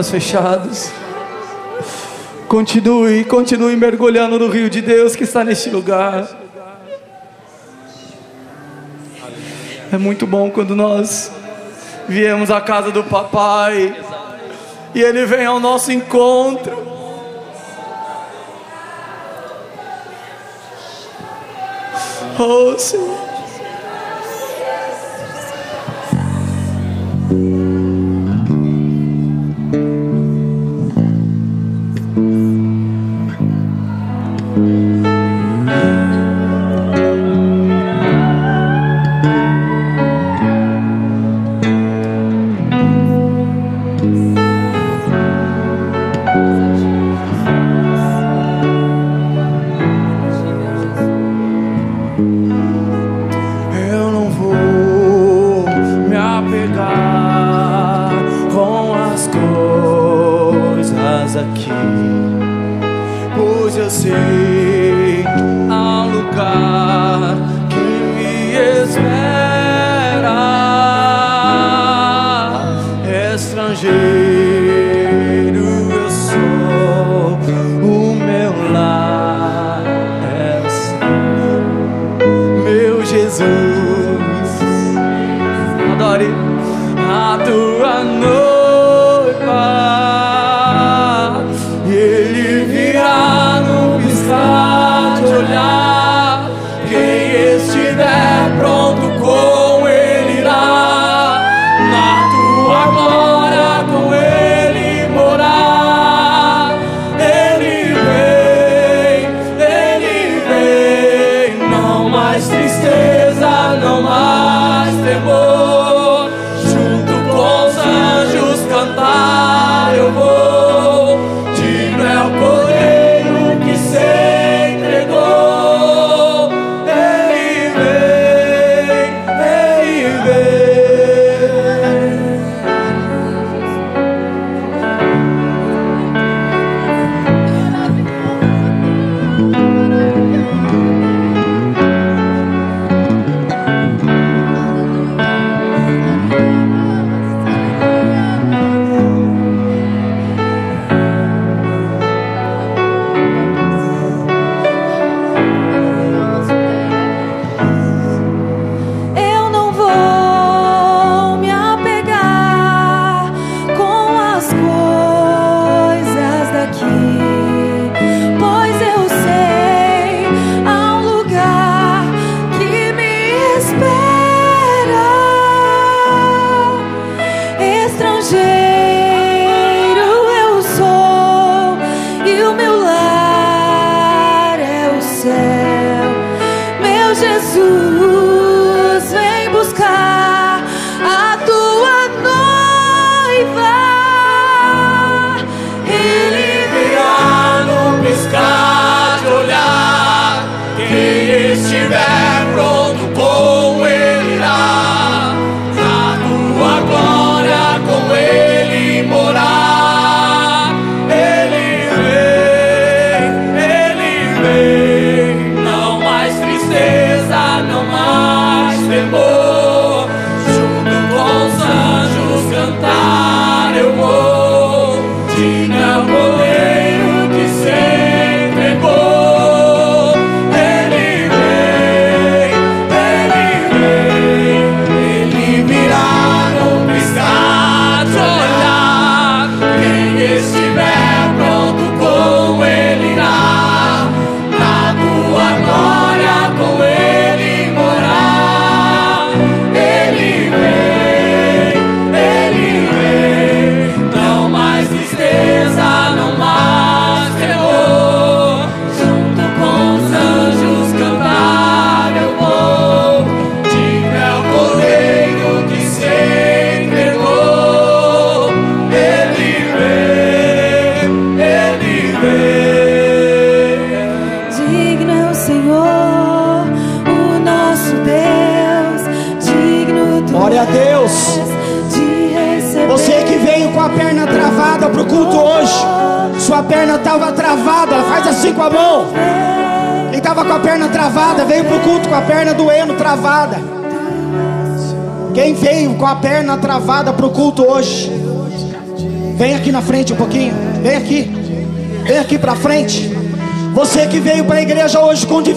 [0.00, 0.90] olhos fechados.
[2.48, 6.26] Continue, continue mergulhando no rio de Deus que está neste lugar.
[9.92, 11.30] É muito bom quando nós
[12.08, 13.94] viemos à casa do papai
[14.94, 16.88] e ele vem ao nosso encontro.
[22.38, 23.19] Oh, Senhor.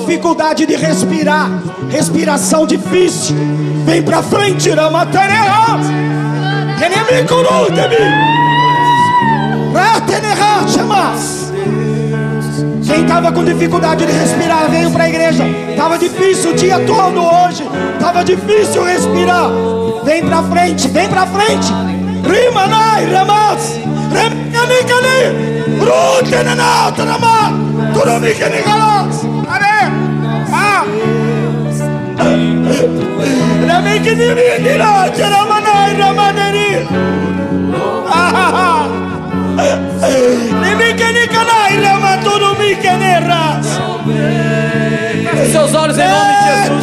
[0.03, 1.49] Dificuldade de respirar,
[1.89, 3.35] respiração difícil,
[3.85, 5.79] vem para frente, Ramatereha.
[12.85, 15.45] Quem estava com dificuldade de respirar veio para a igreja.
[15.71, 17.65] Estava difícil o dia todo hoje.
[17.93, 19.49] Estava difícil respirar.
[20.03, 21.71] Vem para frente, vem para frente.
[22.23, 23.79] Rimanai, Ramas,
[24.11, 27.53] Remianikani, Rutenanata, Ramat,
[45.51, 46.81] seus olhos em nome de Jesus.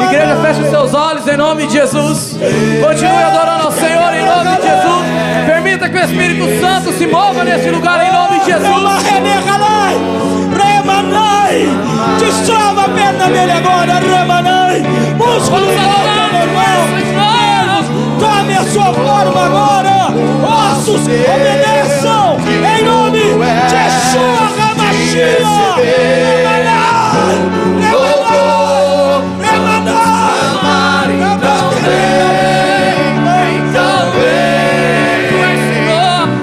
[0.00, 2.38] Igreja, feche os seus olhos em nome de Jesus.
[2.80, 5.06] Continue adorando ao Senhor em nome de Jesus.
[5.46, 8.66] Permita que o Espírito Santo se mova neste lugar em nome de Jesus.
[12.18, 14.82] Destrava a perna dele agora, Remanai,
[15.44, 16.96] normal,
[18.18, 20.08] tome a sua forma agora,
[20.42, 22.38] ossos obedeçam,
[22.78, 23.26] em nome de
[23.74, 25.82] Yeshua HaMashiach,
[26.48, 27.04] Remanai,
[29.42, 30.24] Remanai,
[30.88, 31.44] Remanai,
[33.58, 34.56] Então vem,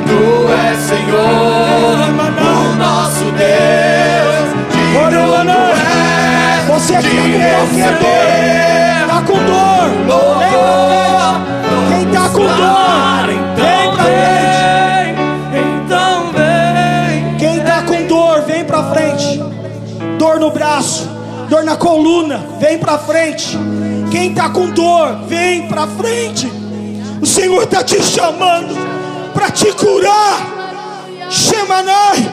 [0.06, 0.24] Tu
[21.74, 23.58] na coluna, vem pra frente.
[24.12, 26.52] Quem está com dor, vem pra frente.
[27.20, 28.76] O Senhor está te chamando
[29.34, 30.38] para te curar.
[31.32, 32.32] Shemanai,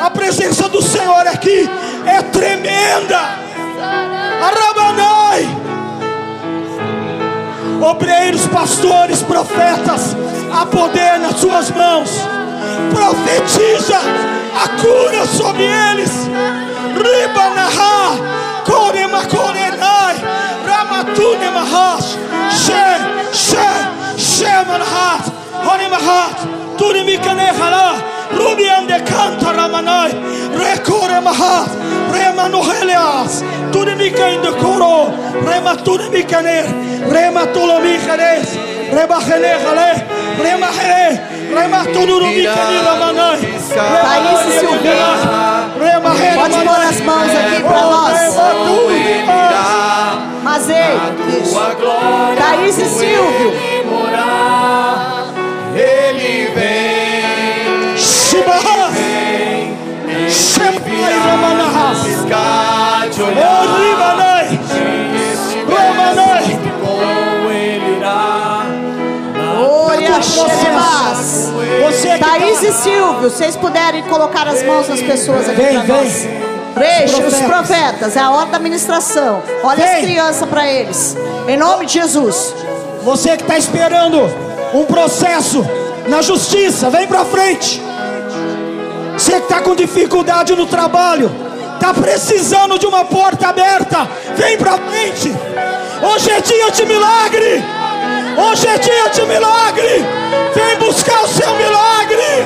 [0.00, 1.68] a presença do Senhor aqui
[2.06, 3.18] é tremenda.
[4.40, 5.48] Arabanai,
[7.90, 10.16] obreiros, pastores, profetas,
[10.52, 12.10] há poder nas suas mãos.
[12.94, 13.98] Profetiza
[14.64, 16.12] a cura sobre eles.
[16.96, 18.35] Ribanaha,
[18.66, 20.16] Korema Korenai,
[20.68, 22.08] Ramatune Mahash,
[22.62, 22.82] She,
[23.32, 23.66] She,
[24.28, 25.24] Shemanahat,
[25.66, 26.38] Honemahat,
[26.76, 27.86] Tunimikanehala,
[28.32, 30.10] Rubiande Canta Ramanai,
[30.58, 31.70] Rekore Mahat,
[32.12, 34.94] Remanohelias, Tunimika in the Koro,
[35.46, 36.66] Rematunimikaner,
[37.14, 38.48] Rematulomikanes,
[38.90, 39.90] Rebahenehale,
[40.42, 41.04] Remahele,
[41.54, 43.40] Rematunurumikani Ramanai,
[43.76, 45.10] Thaís e Silvinho,
[46.34, 48.45] pode pôr as mãos aqui para nós.
[51.78, 52.36] Glória.
[52.36, 53.52] Thaís e Silvio,
[53.90, 55.26] morar.
[55.74, 57.96] Ele vem,
[60.30, 62.18] Shepai Ramanai,
[67.50, 68.66] ele irá.
[69.58, 71.52] olha, Xerebas.
[71.82, 75.96] você Thaís tá- e Silvio, vocês puderem colocar as mãos nas pessoas aqui Vem, para
[75.96, 76.28] nós.
[76.76, 78.16] Reixe, os Profetas.
[78.16, 79.42] é a hora da ministração.
[79.62, 80.02] Olha as Vem.
[80.04, 81.16] crianças para eles.
[81.48, 82.54] Em nome de Jesus.
[83.02, 84.20] Você que está esperando
[84.74, 85.64] um processo
[86.08, 87.82] na justiça, vem para frente.
[89.14, 91.30] Você que está com dificuldade no trabalho,
[91.74, 95.34] está precisando de uma porta aberta, vem para frente.
[96.02, 97.64] Hoje é dia de milagre.
[98.36, 100.04] Hoje é dia de milagre.
[100.54, 102.44] Vem buscar o seu milagre.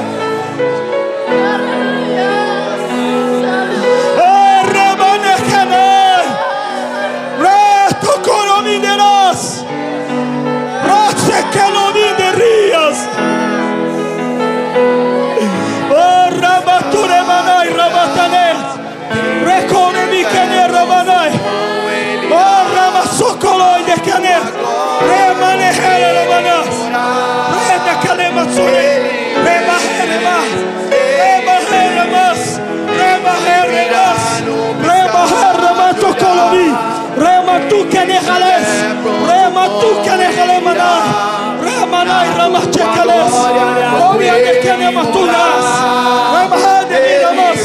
[44.63, 45.67] Kane Matunas.
[46.35, 47.63] Rema Hade Ramas.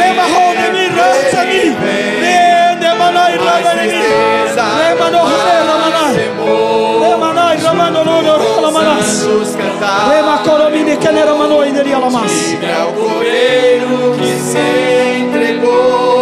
[0.00, 1.62] Rema Hode Mi Rasani.
[2.22, 3.88] Rende Manai Ramani.
[4.80, 6.14] Rema no Hale Ramanai.
[7.02, 8.14] Remanai Ramano no
[8.62, 9.06] Ramanas.
[9.06, 10.10] Santos cantar.
[10.10, 11.72] Rema Kolomi de Kane Ramanoi.
[11.72, 12.32] renderia lamas.
[12.32, 14.58] Diga ao cordeiro que se
[15.20, 16.21] entregou.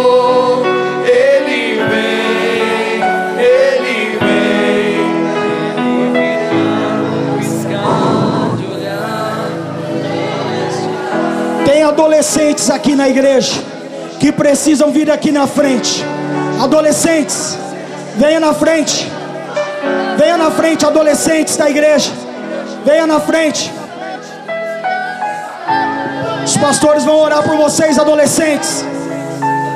[11.91, 13.51] Adolescentes aqui na igreja
[14.19, 16.03] que precisam vir aqui na frente.
[16.61, 17.57] Adolescentes,
[18.15, 19.11] venha na frente.
[20.17, 22.11] Venha na frente, adolescentes da igreja.
[22.85, 23.71] Venha na frente.
[26.45, 28.85] Os pastores vão orar por vocês, adolescentes.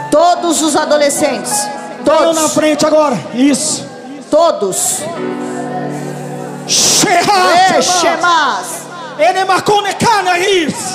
[0.10, 1.68] Todos os adolescentes.
[2.04, 2.54] Venham na Todos.
[2.54, 3.18] frente agora.
[3.34, 3.86] Isso.
[4.32, 5.02] Todos.
[6.68, 8.86] Shemas.
[9.18, 10.36] Enemakone canais.
[10.36, 10.95] Nemarrone mikanai.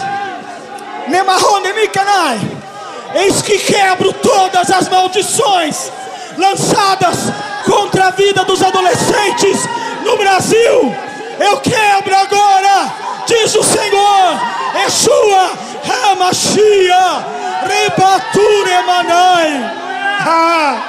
[3.14, 5.90] Eis que quebro todas as maldições
[6.38, 7.16] lançadas
[7.64, 9.68] contra a vida dos adolescentes
[10.04, 10.94] no Brasil.
[11.38, 12.92] Eu quebro agora,
[13.26, 14.40] diz o Senhor.
[14.74, 15.50] Yeshua,
[15.84, 17.26] Hamashia,
[17.66, 19.70] Rebature Manai.
[20.26, 20.86] Ah.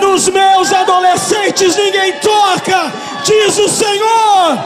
[0.00, 2.92] Nos meus adolescentes ninguém toca,
[3.26, 4.58] diz o Senhor.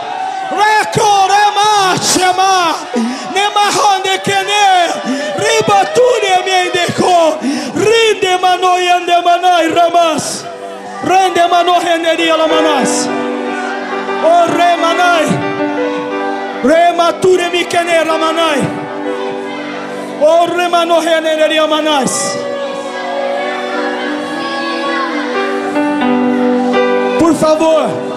[0.50, 2.74] Recorema, chama,
[3.34, 4.66] nemarronde kene,
[5.38, 7.38] ribature miendeko,
[7.74, 10.44] rinde manoi ande manai ramas,
[11.04, 13.08] rende mano renderia lamanas,
[14.24, 15.26] o remanai,
[16.64, 18.60] remature mi kene ramanai,
[20.20, 22.36] o remano renderia manais.
[27.20, 28.09] Por favor,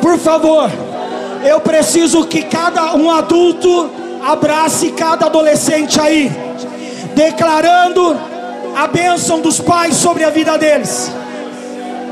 [0.00, 0.70] por favor,
[1.44, 3.90] eu preciso que cada um adulto
[4.22, 6.30] abrace cada adolescente aí,
[7.14, 8.18] declarando
[8.76, 11.10] a bênção dos pais sobre a vida deles,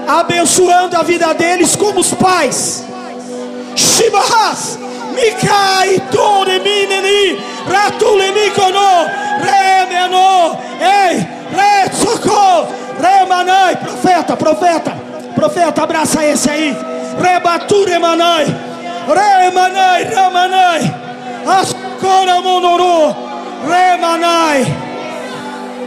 [0.07, 2.85] abençoando a vida deles como os pais.
[3.75, 4.79] Shibahas,
[5.15, 9.07] Mikai, Tore, Mineni, Ratule, Mikono,
[9.41, 12.69] Remeno, Ei, Retsoko,
[13.01, 14.93] Remanai, profeta, profeta,
[15.35, 16.77] profeta, abraça esse aí,
[17.21, 18.47] Rebature, Manai,
[19.07, 20.95] Remanai, Ramanai,
[21.47, 23.15] Ascora, Monoro,
[23.67, 24.67] Remanai.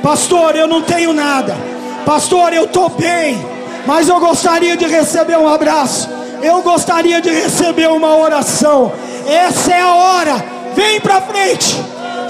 [0.02, 1.56] Pastor, eu não tenho nada.
[2.06, 3.38] Pastor, eu estou bem.
[3.86, 6.10] Mas eu gostaria de receber um abraço.
[6.42, 8.92] Eu gostaria de receber uma oração.
[9.28, 10.46] Essa é a hora.
[10.76, 11.76] Vem para frente.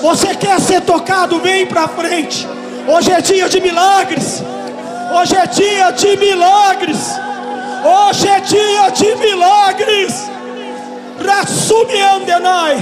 [0.02, 1.40] Você quer ser tocado?
[1.40, 2.48] Vem para frente.
[2.88, 4.44] Hoje é dia de milagres.
[5.14, 7.20] Hoje é dia de milagres.
[7.84, 10.30] Hoje é dia de milagres.
[11.20, 12.76] Rasumiandenai.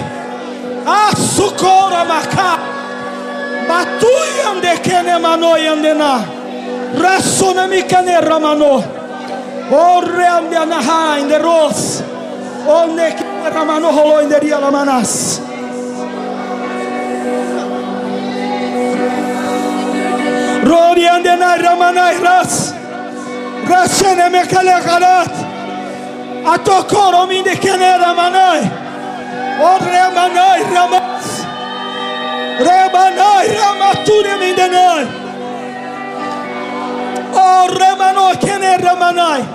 [0.85, 2.59] Açucora macá.
[3.67, 6.25] Matuyande kene manoi andena.
[6.97, 8.83] Rassone mikane ramano.
[9.71, 12.01] Orre ande anaha inde ros.
[12.67, 15.41] Onde kene ramano holo inde ria lamanas.
[20.63, 22.76] Rori ande na ramanai ras.
[23.69, 25.33] Rasene mekale garat.
[26.45, 28.61] Atokoro minde kene ramanai.
[29.59, 31.47] Orre manai ramas.
[32.59, 35.07] Remanai, Ramature Mindenai.
[37.33, 39.45] Oh, Remanoi, Kene Remanai.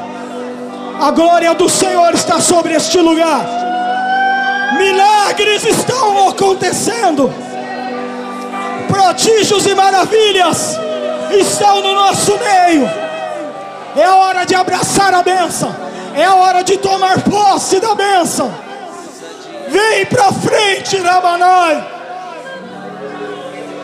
[1.00, 3.44] A glória do Senhor está sobre este lugar.
[4.78, 7.32] Milagres estão acontecendo.
[8.86, 10.78] Prodígios e maravilhas
[11.32, 12.88] estão no nosso meio.
[13.96, 15.74] É a hora de abraçar a bênção.
[16.14, 18.52] É a hora de tomar posse da bênção.
[19.68, 21.92] Vem para frente, Ramanai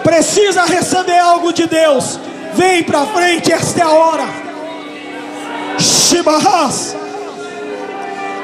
[0.09, 2.18] precisa receber algo de Deus,
[2.55, 4.25] vem para frente, esta é a hora.
[5.79, 6.97] Shibahas,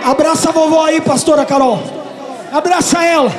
[0.05, 1.83] abraça a vovó aí, pastora Carol,
[2.53, 3.33] abraça ela.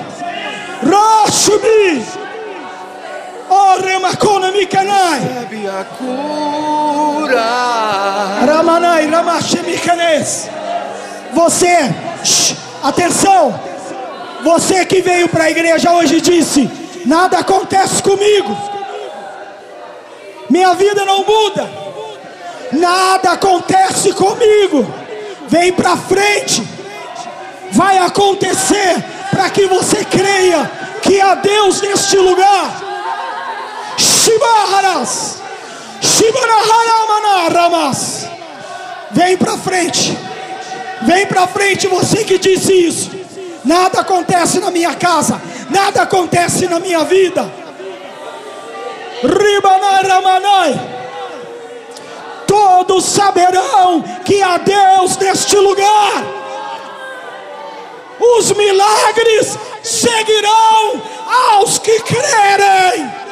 [4.56, 7.46] Mikanai, Recebe a cura.
[8.46, 10.50] Ramanai, Ramashemikanes.
[11.34, 13.60] Você, shh, atenção,
[14.44, 16.70] você que veio para a igreja hoje disse:
[17.06, 18.56] Nada acontece comigo,
[20.50, 21.70] minha vida não muda,
[22.72, 24.86] nada acontece comigo.
[25.48, 26.64] Vem para frente,
[27.72, 32.85] vai acontecer para que você creia que há Deus neste lugar.
[34.36, 35.40] Shibaharas,
[36.02, 38.28] Shibaraharamanaras.
[39.12, 40.18] Vem para frente,
[41.04, 43.12] vem para frente, você que disse isso.
[43.64, 47.50] Nada acontece na minha casa, nada acontece na minha vida.
[49.24, 50.78] Ribanaramanai.
[52.46, 56.24] Todo todos saberão que há Deus neste lugar.
[58.20, 63.25] Os milagres seguirão aos que crerem.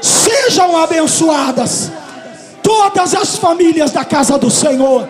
[0.00, 1.90] Sejam abençoadas
[2.62, 5.08] todas as famílias da casa do Senhor.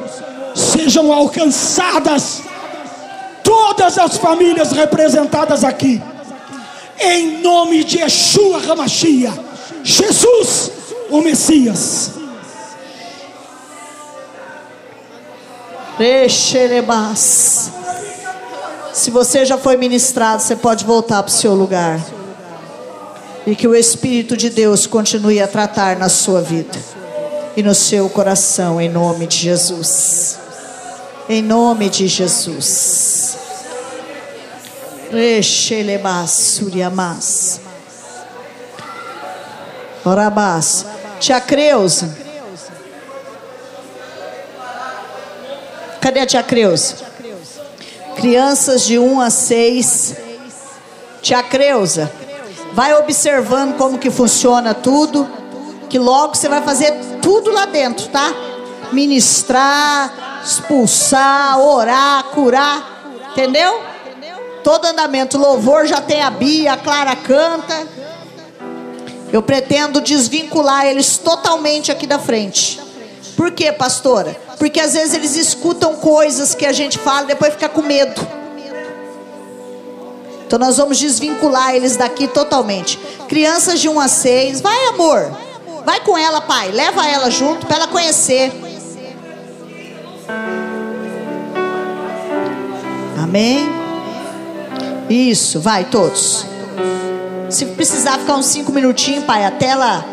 [0.54, 2.42] Sejam alcançadas
[3.42, 6.02] todas as famílias representadas aqui.
[7.00, 9.32] Em nome de Yeshua Hamashia,
[9.84, 10.70] Jesus,
[11.10, 12.12] o Messias.
[15.98, 17.70] Recherebas.
[18.98, 22.04] Se você já foi ministrado, você pode voltar para o seu lugar.
[23.46, 26.76] E que o Espírito de Deus continue a tratar na sua vida
[27.56, 30.40] e no seu coração, em nome de Jesus.
[31.28, 33.38] Em nome de Jesus.
[40.04, 40.84] Orabás.
[41.20, 42.18] Tia Creuza.
[46.00, 47.07] Cadê a tia Creuza?
[48.18, 50.16] Crianças de 1 a 6.
[51.22, 52.10] Tia Creuza,
[52.72, 55.28] vai observando como que funciona tudo,
[55.88, 56.92] que logo você vai fazer
[57.22, 58.34] tudo lá dentro, tá?
[58.90, 63.82] Ministrar, expulsar, orar, curar, entendeu?
[64.64, 67.86] Todo andamento, louvor já tem a Bia, a Clara canta.
[69.32, 72.80] Eu pretendo desvincular eles totalmente aqui da frente.
[73.38, 74.36] Por quê, pastora?
[74.58, 78.20] Porque às vezes eles escutam coisas que a gente fala e depois fica com medo.
[80.44, 82.98] Então nós vamos desvincular eles daqui totalmente.
[83.28, 85.30] Crianças de 1 a 6, vai amor.
[85.84, 86.72] Vai com ela, pai.
[86.72, 88.50] Leva ela junto para ela conhecer.
[93.22, 93.68] Amém?
[95.08, 96.44] Isso, vai todos.
[97.48, 100.04] Se precisar ficar uns cinco minutinhos, pai, até ela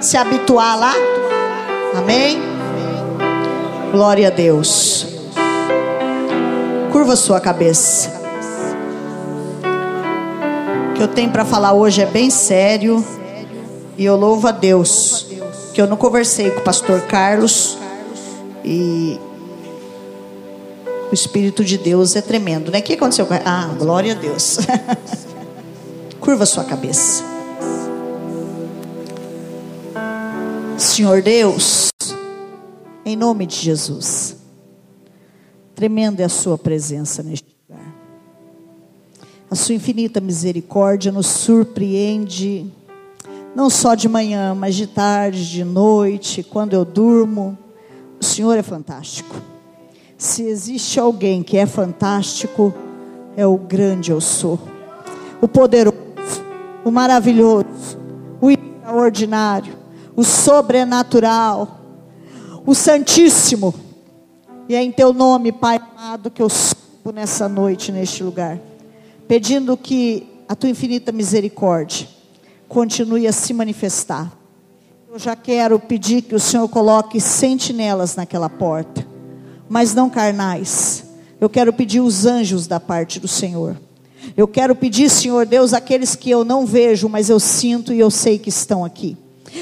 [0.00, 0.94] se habituar lá.
[1.94, 2.42] Amém?
[3.92, 5.06] Glória a Deus.
[6.90, 8.12] Curva sua cabeça.
[10.90, 13.04] O que eu tenho para falar hoje é bem sério.
[13.96, 15.26] E eu louvo a Deus.
[15.72, 17.78] Que eu não conversei com o pastor Carlos.
[18.64, 19.20] E
[21.10, 22.80] o Espírito de Deus é tremendo, né?
[22.80, 23.28] O que aconteceu?
[23.44, 24.58] Ah, glória a Deus.
[26.18, 27.33] Curva sua cabeça.
[30.78, 31.90] Senhor Deus,
[33.04, 34.36] em nome de Jesus,
[35.74, 37.94] tremenda é a Sua presença neste lugar.
[39.50, 42.66] A Sua infinita misericórdia nos surpreende,
[43.54, 47.56] não só de manhã, mas de tarde, de noite, quando eu durmo.
[48.20, 49.36] O Senhor é fantástico.
[50.18, 52.74] Se existe alguém que é fantástico,
[53.36, 54.58] é o grande eu sou,
[55.40, 55.98] o poderoso,
[56.84, 57.64] o maravilhoso,
[58.40, 59.83] o extraordinário,
[60.16, 61.80] o sobrenatural,
[62.66, 63.74] o santíssimo.
[64.68, 68.58] E é em teu nome, Pai amado, que eu subo nessa noite, neste lugar,
[69.28, 72.06] pedindo que a tua infinita misericórdia
[72.68, 74.32] continue a se manifestar.
[75.12, 79.14] Eu já quero pedir que o Senhor coloque sentinelas naquela porta
[79.68, 81.04] mas não carnais.
[81.40, 83.76] Eu quero pedir os anjos da parte do Senhor.
[84.36, 88.10] Eu quero pedir, Senhor Deus, aqueles que eu não vejo, mas eu sinto e eu
[88.10, 89.16] sei que estão aqui.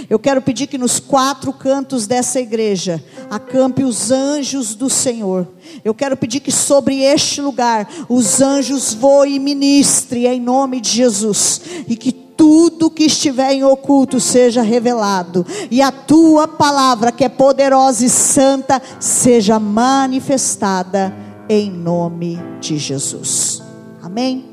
[0.08, 5.48] Eu quero pedir que nos quatro cantos dessa igreja acampe os anjos do Senhor.
[5.84, 10.90] Eu quero pedir que sobre este lugar os anjos voem e ministrem em nome de
[10.90, 17.22] Jesus e que tudo que estiver em oculto seja revelado, e a tua palavra, que
[17.22, 21.14] é poderosa e santa, seja manifestada
[21.48, 23.62] em nome de Jesus.
[24.02, 24.44] Amém?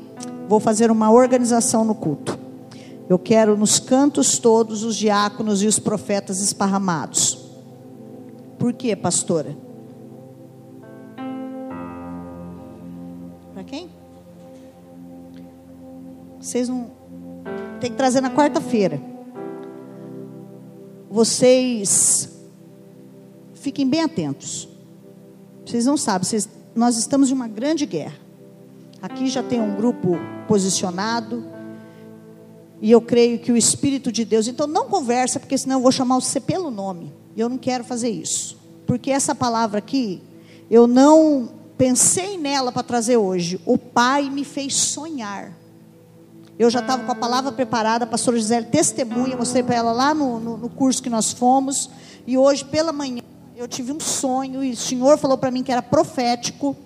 [0.48, 2.49] Vou fazer uma organização no culto.
[3.10, 7.44] Eu quero nos cantos todos os diáconos e os profetas esparramados.
[8.56, 9.56] Por quê, pastora?
[13.52, 13.90] Para quem?
[16.40, 16.92] Vocês não
[17.80, 19.02] tem que trazer na quarta-feira.
[21.10, 22.32] Vocês
[23.54, 24.68] fiquem bem atentos.
[25.66, 28.20] Vocês não sabem, vocês, nós estamos em uma grande guerra.
[29.02, 31.49] Aqui já tem um grupo posicionado.
[32.80, 34.48] E eu creio que o Espírito de Deus.
[34.48, 37.12] Então não conversa, porque senão eu vou chamar você pelo nome.
[37.36, 38.58] E eu não quero fazer isso.
[38.86, 40.22] Porque essa palavra aqui,
[40.70, 43.60] eu não pensei nela para trazer hoje.
[43.66, 45.52] O Pai me fez sonhar.
[46.58, 50.12] Eu já estava com a palavra preparada, a pastora Gisele testemunha, mostrei para ela lá
[50.12, 51.88] no, no, no, curso que nós fomos.
[52.26, 53.22] E hoje, pela manhã,
[53.56, 56.76] eu tive um sonho e o Senhor falou para mim que era profético.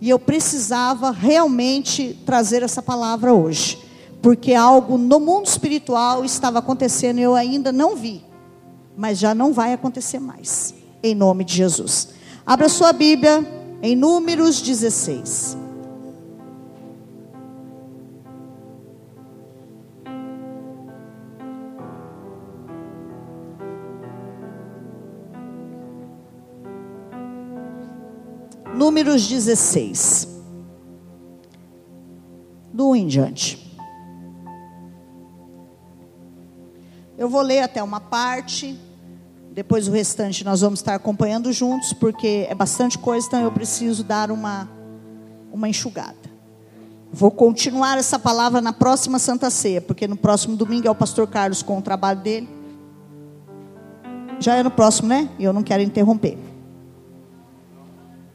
[0.00, 3.87] E eu precisava realmente trazer essa palavra hoje.
[4.28, 8.22] Porque algo no mundo espiritual estava acontecendo e eu ainda não vi,
[8.94, 12.10] mas já não vai acontecer mais, em nome de Jesus.
[12.44, 13.42] Abra sua Bíblia
[13.80, 15.56] em Números 16.
[28.74, 30.28] Números 16.
[32.74, 33.67] Do 1 em diante.
[37.18, 38.78] Eu vou ler até uma parte,
[39.50, 44.04] depois o restante nós vamos estar acompanhando juntos, porque é bastante coisa, então eu preciso
[44.04, 44.70] dar uma,
[45.52, 46.14] uma enxugada.
[47.12, 51.26] Vou continuar essa palavra na próxima Santa Ceia, porque no próximo domingo é o pastor
[51.26, 52.48] Carlos com o trabalho dele.
[54.38, 55.28] Já é no próximo, né?
[55.40, 56.38] E eu não quero interromper.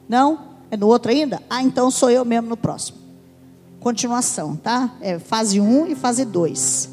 [0.09, 0.39] Não?
[0.69, 1.41] É no outro ainda?
[1.49, 2.97] Ah, então sou eu mesmo no próximo.
[3.79, 4.91] Continuação, tá?
[4.99, 6.92] É fase 1 e fase 2.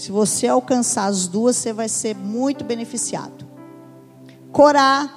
[0.00, 3.46] Se você alcançar as duas, você vai ser muito beneficiado.
[4.50, 5.10] Corá,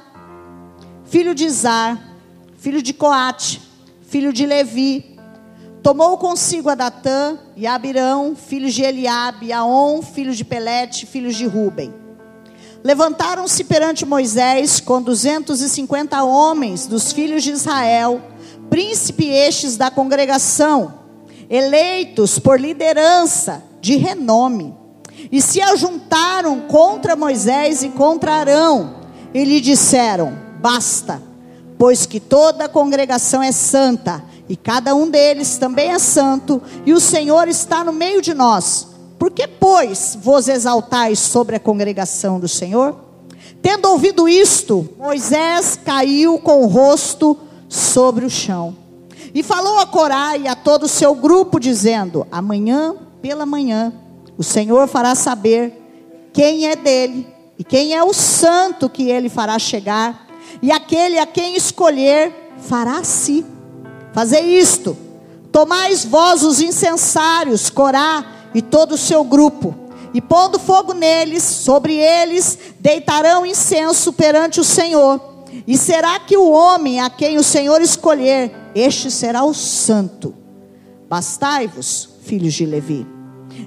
[1.06, 1.98] filho de Izar,
[2.58, 3.62] filho de Coate,
[4.02, 5.18] filho de Levi,
[5.82, 11.46] tomou consigo a Datã e Abirão, filhos de Eliabe, Aon, filho de Pelete, filhos de
[11.46, 11.94] Ruben
[12.84, 18.22] Levantaram-se perante Moisés com 250 homens dos filhos de Israel,
[18.70, 20.94] príncipe estes da congregação,
[21.50, 24.74] eleitos por liderança de renome,
[25.32, 28.96] e se ajuntaram contra Moisés e contra Arão,
[29.34, 31.22] e lhe disseram: Basta,
[31.78, 36.94] pois que toda a congregação é santa, e cada um deles também é santo, e
[36.94, 42.42] o Senhor está no meio de nós por que, pois, vos exaltais sobre a congregação
[42.42, 42.94] do Senhor?
[43.62, 47.38] Tendo ouvido isto, Moisés caiu com o rosto
[47.70, 48.76] sobre o chão.
[49.34, 53.94] E falou a Corá e a todo o seu grupo, dizendo: Amanhã pela manhã,
[54.38, 55.82] o Senhor fará saber
[56.34, 57.26] quem é dele
[57.58, 60.28] e quem é o santo que ele fará chegar,
[60.62, 63.46] e aquele a quem escolher fará-se.
[64.12, 64.98] Fazer isto.
[65.54, 69.74] Tomais vós os incensários, Corá e todo o seu grupo,
[70.14, 75.22] e pondo fogo neles, sobre eles deitarão incenso perante o Senhor.
[75.66, 80.36] E será que o homem a quem o Senhor escolher, este será o santo?
[81.08, 83.13] Bastai-vos, filhos de Levi.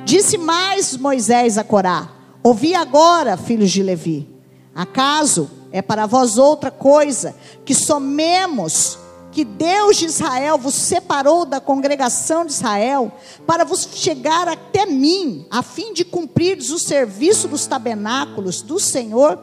[0.05, 2.11] Disse mais Moisés a Corá:
[2.43, 4.29] Ouvi agora, filhos de Levi.
[4.75, 7.35] Acaso é para vós outra coisa
[7.65, 8.99] que somemos
[9.33, 13.13] que Deus de Israel vos separou da congregação de Israel
[13.47, 19.39] para vos chegar até mim, a fim de cumprires o serviço dos tabernáculos do Senhor?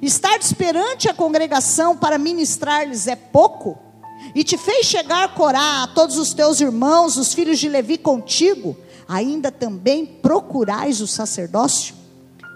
[0.00, 3.78] Estar perante a congregação para ministrar-lhes é pouco?
[4.34, 8.76] E te fez chegar Corá a todos os teus irmãos, os filhos de Levi contigo,
[9.08, 11.94] ainda também procurais o sacerdócio?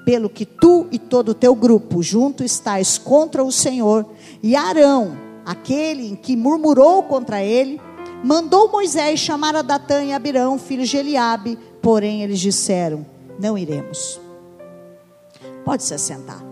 [0.05, 4.07] Pelo que tu e todo o teu grupo junto estáis contra o Senhor,
[4.42, 7.80] e Arão, aquele que murmurou contra ele,
[8.24, 13.05] mandou Moisés chamar a Datã e Abirão, filhos de Eliabe, porém eles disseram:
[13.38, 14.20] Não iremos.
[15.64, 16.42] Pode se assentar.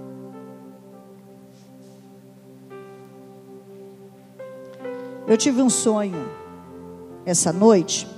[5.26, 6.30] Eu tive um sonho
[7.24, 8.15] essa noite.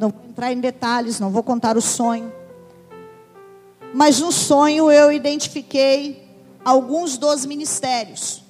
[0.00, 2.32] Não vou entrar em detalhes, não vou contar o sonho.
[3.94, 6.28] Mas no sonho eu identifiquei
[6.64, 8.42] alguns dos ministérios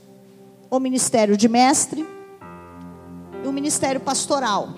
[0.71, 2.07] o ministério de mestre
[3.43, 4.75] e o ministério pastoral.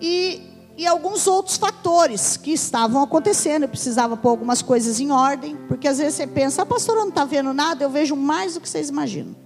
[0.00, 0.40] E,
[0.76, 3.64] e alguns outros fatores que estavam acontecendo.
[3.64, 7.10] Eu precisava pôr algumas coisas em ordem, porque às vezes você pensa, a pastora não
[7.10, 9.36] está vendo nada, eu vejo mais do que vocês imaginam.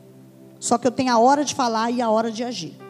[0.61, 2.88] Só que eu tenho a hora de falar e a hora de agir.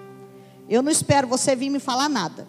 [0.69, 2.47] Eu não espero você vir me falar nada.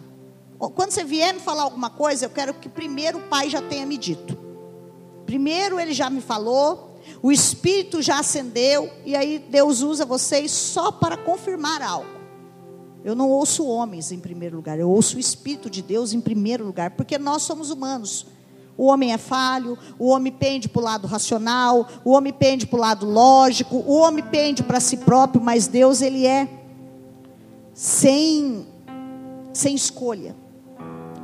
[0.58, 3.86] Quando você vier me falar alguma coisa, eu quero que primeiro o pai já tenha
[3.86, 4.36] me dito.
[5.24, 10.92] Primeiro ele já me falou, o Espírito já acendeu e aí Deus usa vocês só
[10.92, 12.20] para confirmar algo.
[13.02, 16.66] Eu não ouço homens em primeiro lugar, eu ouço o Espírito de Deus em primeiro
[16.66, 18.26] lugar, porque nós somos humanos.
[18.76, 22.76] O homem é falho, o homem pende para o lado racional, o homem pende para
[22.76, 26.59] o lado lógico, o homem pende para si próprio, mas Deus, ele é
[27.80, 28.66] sem,
[29.52, 30.36] sem escolha.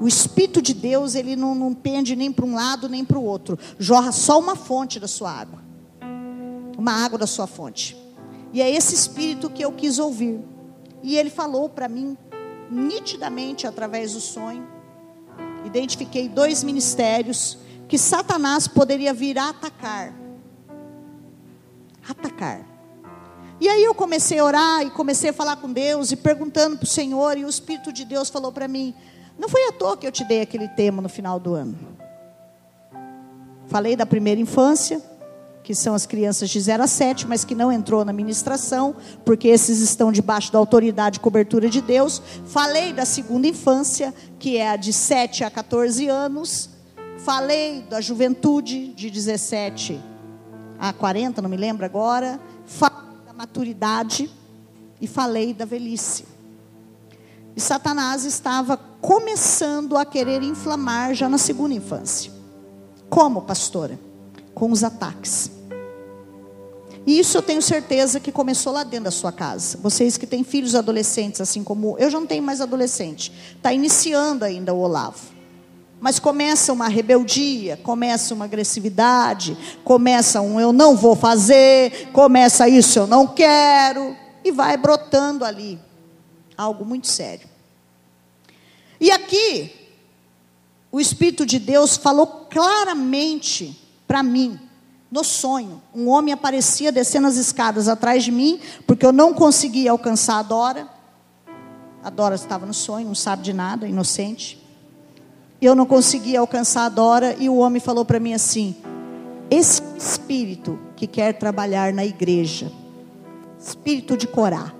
[0.00, 3.24] O Espírito de Deus, ele não, não pende nem para um lado nem para o
[3.24, 5.66] outro, jorra só uma fonte da sua água
[6.76, 7.96] uma água da sua fonte.
[8.52, 10.40] E é esse espírito que eu quis ouvir.
[11.02, 12.16] E ele falou para mim,
[12.70, 14.66] nitidamente, através do sonho.
[15.64, 20.14] Identifiquei dois ministérios que Satanás poderia vir a atacar.
[22.08, 22.75] Atacar.
[23.58, 26.84] E aí eu comecei a orar e comecei a falar com Deus e perguntando para
[26.84, 28.94] o Senhor, e o Espírito de Deus falou para mim:
[29.38, 31.76] não foi à toa que eu te dei aquele tema no final do ano.
[33.66, 35.02] Falei da primeira infância,
[35.62, 38.94] que são as crianças de 0 a 7, mas que não entrou na ministração,
[39.24, 42.22] porque esses estão debaixo da autoridade e cobertura de Deus.
[42.44, 46.70] Falei da segunda infância, que é a de 7 a 14 anos.
[47.18, 50.00] Falei da juventude, de 17
[50.78, 52.38] a 40, não me lembro agora.
[52.64, 53.05] Falei
[53.36, 54.30] maturidade
[55.00, 56.24] e falei da velhice.
[57.54, 62.32] E Satanás estava começando a querer inflamar já na segunda infância.
[63.08, 63.98] Como, pastora?
[64.54, 65.50] Com os ataques.
[67.06, 69.78] E isso eu tenho certeza que começou lá dentro da sua casa.
[69.80, 74.44] Vocês que têm filhos adolescentes, assim como eu já não tenho mais adolescente, está iniciando
[74.44, 75.35] ainda o Olavo.
[76.00, 82.98] Mas começa uma rebeldia, começa uma agressividade, começa um eu não vou fazer, começa isso
[82.98, 85.78] eu não quero, e vai brotando ali
[86.56, 87.48] algo muito sério.
[89.00, 89.72] E aqui,
[90.92, 94.58] o Espírito de Deus falou claramente para mim,
[95.10, 95.82] no sonho.
[95.94, 100.42] Um homem aparecia descendo as escadas atrás de mim, porque eu não conseguia alcançar a
[100.42, 100.88] Dora.
[102.02, 104.65] A Dora estava no sonho, não sabe de nada, inocente.
[105.60, 108.76] Eu não conseguia alcançar a Dora, e o homem falou para mim assim:
[109.50, 112.70] Esse espírito que quer trabalhar na igreja,
[113.58, 114.72] espírito de Corá.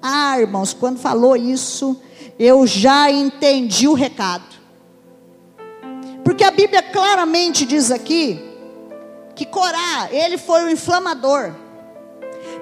[0.00, 2.00] Ah, irmãos, quando falou isso,
[2.38, 4.54] eu já entendi o recado.
[6.22, 8.40] Porque a Bíblia claramente diz aqui
[9.34, 11.52] que Corá, ele foi o inflamador.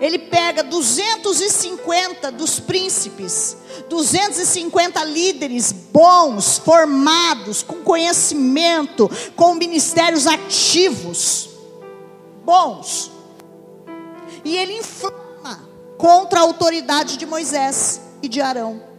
[0.01, 3.57] Ele pega 250 dos príncipes,
[3.89, 11.49] 250 líderes bons, formados, com conhecimento, com ministérios ativos,
[12.45, 13.11] bons.
[14.45, 18.94] E ele inflama contra a autoridade de Moisés e de Arão.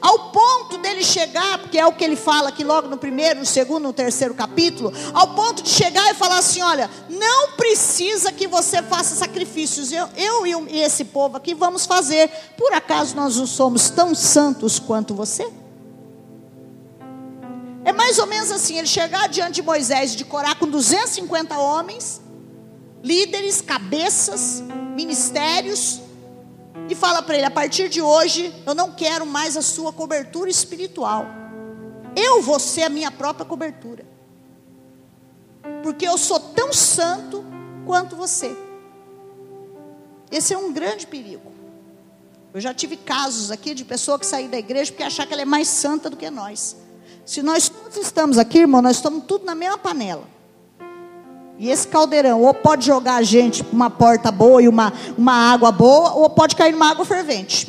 [0.00, 3.46] Ao ponto dele chegar, porque é o que ele fala aqui logo no primeiro, no
[3.46, 8.46] segundo, no terceiro capítulo, ao ponto de chegar e falar assim: olha, não precisa que
[8.46, 13.46] você faça sacrifícios, eu, eu e esse povo aqui vamos fazer, por acaso nós não
[13.46, 15.48] somos tão santos quanto você?
[17.84, 22.20] É mais ou menos assim: ele chegar diante de Moisés de Corá com 250 homens,
[23.02, 24.62] líderes, cabeças,
[24.94, 26.00] ministérios,
[26.88, 30.50] e fala para ele: a partir de hoje, eu não quero mais a sua cobertura
[30.50, 31.26] espiritual.
[32.14, 34.04] Eu vou ser a minha própria cobertura.
[35.82, 37.44] Porque eu sou tão santo
[37.86, 38.56] quanto você.
[40.30, 41.52] Esse é um grande perigo.
[42.52, 45.42] Eu já tive casos aqui de pessoa que saiu da igreja porque achar que ela
[45.42, 46.76] é mais santa do que nós.
[47.24, 50.26] Se nós todos estamos aqui, irmão, nós estamos tudo na mesma panela.
[51.58, 55.70] E esse caldeirão, ou pode jogar a gente uma porta boa e uma, uma água
[55.70, 57.68] boa, ou pode cair numa água fervente.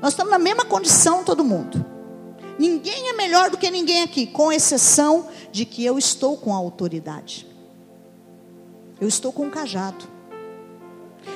[0.00, 1.84] Nós estamos na mesma condição, todo mundo.
[2.58, 6.56] Ninguém é melhor do que ninguém aqui, com exceção de que eu estou com a
[6.56, 7.46] autoridade.
[9.00, 10.04] Eu estou com o cajado.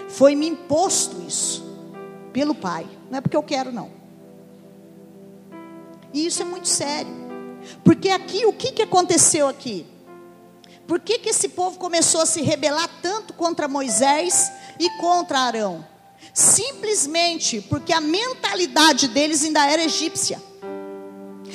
[0.08, 1.64] Foi me imposto isso
[2.32, 2.86] pelo Pai.
[3.10, 3.90] Não é porque eu quero, não.
[6.12, 7.12] E isso é muito sério.
[7.84, 9.86] Porque aqui, o que, que aconteceu aqui?
[10.91, 15.86] Por que, que esse povo começou a se rebelar tanto contra Moisés e contra Arão?
[16.34, 20.43] Simplesmente porque a mentalidade deles ainda era egípcia.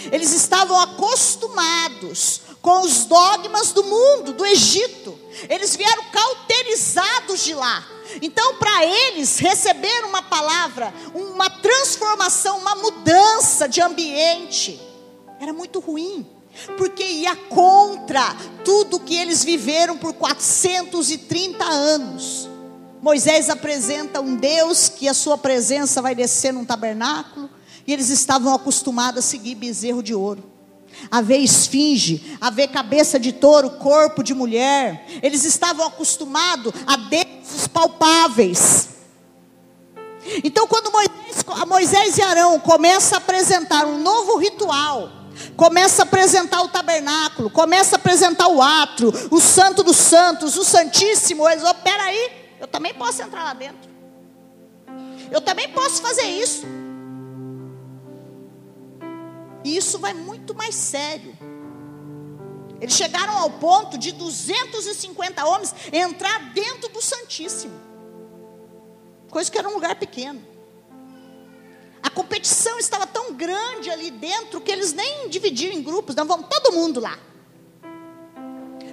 [0.10, 5.20] Eles estavam acostumados com os dogmas do mundo, do Egito.
[5.50, 7.86] Eles vieram cauterizados de lá.
[8.22, 14.80] Então, para eles, receber uma palavra, uma transformação, uma mudança de ambiente,
[15.42, 16.35] era muito ruim
[16.78, 22.50] porque ia contra tudo que eles viveram por 430 anos.
[23.02, 27.50] Moisés apresenta um Deus que a sua presença vai descer num tabernáculo,
[27.86, 30.44] e eles estavam acostumados a seguir bezerro de ouro.
[31.12, 35.06] A ver esfinge, a ver cabeça de touro, corpo de mulher.
[35.22, 38.90] Eles estavam acostumados a deuses palpáveis.
[40.44, 45.12] Então, quando Moisés, Moisés e Arão começam a apresentar um novo ritual,
[45.56, 50.66] Começa a apresentar o tabernáculo, começa a apresentar o átrio, o santo dos santos, o
[50.66, 51.48] santíssimo.
[51.48, 53.90] Eles, oh, peraí, eu também posso entrar lá dentro.
[55.32, 56.66] Eu também posso fazer isso.
[59.64, 61.36] E isso vai muito mais sério.
[62.80, 67.74] Eles chegaram ao ponto de 250 homens entrar dentro do Santíssimo.
[69.30, 70.55] Coisa que era um lugar pequeno.
[72.16, 76.74] Competição estava tão grande ali dentro que eles nem dividiram em grupos, não vamos todo
[76.74, 77.20] mundo lá.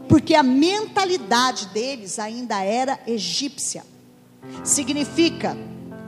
[0.09, 3.85] Porque a mentalidade deles ainda era egípcia.
[4.65, 5.57] significa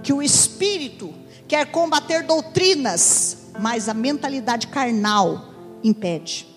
[0.02, 1.14] que o espírito
[1.46, 5.54] quer combater doutrinas, mas a mentalidade carnal
[5.84, 6.48] impede.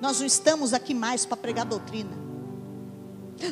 [0.00, 2.25] Nós não estamos aqui mais para pregar doutrina.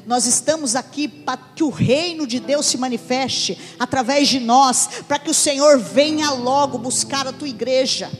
[0.06, 5.18] Nós estamos aqui para que o reino de Deus se manifeste através de nós, para
[5.18, 8.10] que o Senhor venha logo buscar a tua igreja.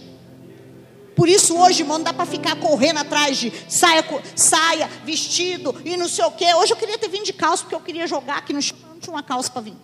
[1.16, 4.04] Por isso hoje, irmão, não dá para ficar correndo atrás de saia,
[4.34, 6.52] saia, vestido e não sei o quê.
[6.54, 8.98] Hoje eu queria ter vindo de calça, porque eu queria jogar aqui no chão, não
[8.98, 9.76] tinha uma calça para vir.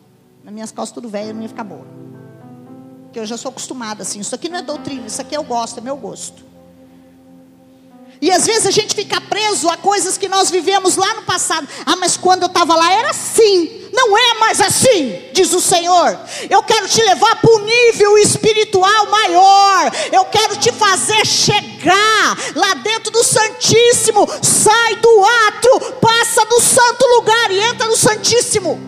[0.42, 1.86] Nas minhas calças tudo velho, não ia ficar boa.
[3.04, 4.20] Porque eu já sou acostumada assim.
[4.20, 6.49] Isso aqui não é doutrina, isso aqui eu gosto, é meu gosto.
[8.20, 11.66] E às vezes a gente fica preso a coisas que nós vivemos lá no passado.
[11.86, 13.88] Ah, mas quando eu estava lá era assim.
[13.92, 16.18] Não é mais assim, diz o Senhor.
[16.48, 19.90] Eu quero te levar para um nível espiritual maior.
[20.12, 24.28] Eu quero te fazer chegar lá dentro do Santíssimo.
[24.42, 28.78] Sai do ato, passa do santo lugar e entra no Santíssimo.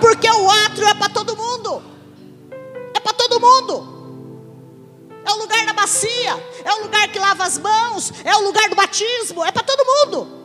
[0.00, 1.82] Porque o átrio é para todo mundo.
[2.94, 3.93] É para todo mundo
[5.24, 8.68] é o lugar da bacia, é o lugar que lava as mãos, é o lugar
[8.68, 10.44] do batismo, é para todo mundo.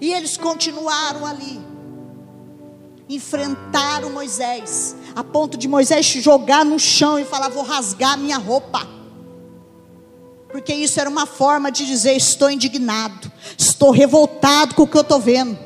[0.00, 1.60] E eles continuaram ali,
[3.08, 8.86] enfrentaram Moisés, a ponto de Moisés jogar no chão e falar: Vou rasgar minha roupa.
[10.50, 15.02] Porque isso era uma forma de dizer: Estou indignado, estou revoltado com o que eu
[15.02, 15.58] estou vendo.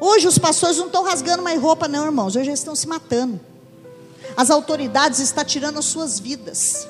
[0.00, 2.34] Hoje os pastores não estão rasgando mais roupa, não, irmãos.
[2.34, 3.49] Hoje eles estão se matando.
[4.36, 6.88] As autoridades estão tirando as suas vidas,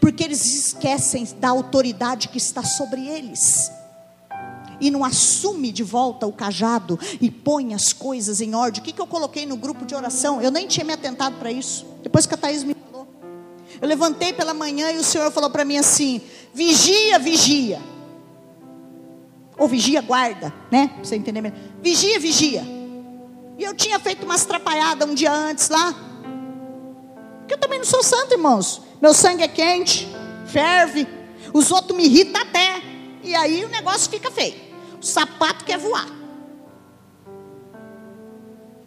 [0.00, 3.70] porque eles esquecem da autoridade que está sobre eles.
[4.80, 8.80] E não assume de volta o cajado e põe as coisas em ordem.
[8.80, 10.40] O que, que eu coloquei no grupo de oração?
[10.42, 11.86] Eu nem tinha me atentado para isso.
[12.02, 13.08] Depois que a Thaís me falou.
[13.80, 16.20] Eu levantei pela manhã e o Senhor falou para mim assim:
[16.52, 17.80] vigia, vigia.
[19.58, 20.88] Ou vigia, guarda, né?
[20.88, 21.56] Pra você entender mesmo.
[21.82, 22.62] Vigia, vigia.
[23.58, 25.94] E eu tinha feito umas atrapalhadas um dia antes lá.
[27.46, 28.82] Porque eu também não sou santo, irmãos.
[29.00, 30.08] Meu sangue é quente,
[30.48, 31.06] ferve.
[31.52, 32.82] Os outros me irritam até.
[33.22, 34.60] E aí o negócio fica feio.
[35.00, 36.08] O sapato quer voar.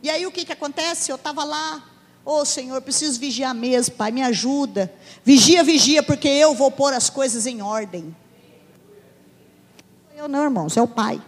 [0.04, 1.10] E aí o que, que acontece?
[1.10, 1.82] Eu estava lá.
[2.26, 4.94] Ô oh, Senhor, preciso vigiar mesmo, Pai, me ajuda.
[5.24, 8.14] Vigia, vigia, porque eu vou pôr as coisas em ordem.
[10.18, 11.22] Eu não, irmãos, é o Pai.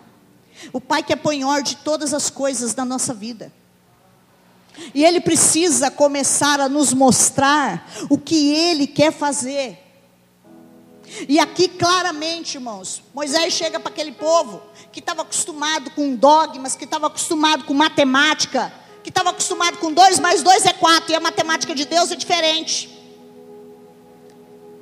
[0.74, 3.54] O Pai que põe em ordem todas as coisas da nossa vida.
[4.94, 9.78] E Ele precisa começar a nos mostrar o que Ele quer fazer.
[11.28, 14.62] E aqui claramente, irmãos, Moisés chega para aquele povo
[14.92, 20.20] que estava acostumado com dogmas, que estava acostumado com matemática, que estava acostumado com dois
[20.20, 22.90] mais dois é quatro, e a matemática de Deus é diferente.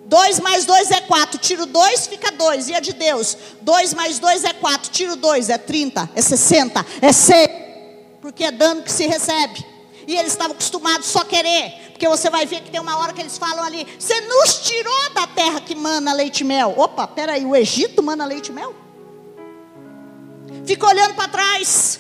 [0.06, 3.38] Dois mais dois é quatro, tiro dois, fica dois, e a de Deus?
[3.62, 7.48] Dois mais dois é quatro, tiro dois, é trinta, é sessenta, é cem,
[8.22, 9.66] porque é dano que se recebe
[10.10, 13.22] e eles estavam acostumados só querer, porque você vai ver que tem uma hora que
[13.22, 16.74] eles falam ali: Você nos tirou da terra que mana leite e mel.
[16.76, 18.74] Opa, peraí, o Egito mana leite e mel?
[20.66, 22.00] Fica olhando para trás,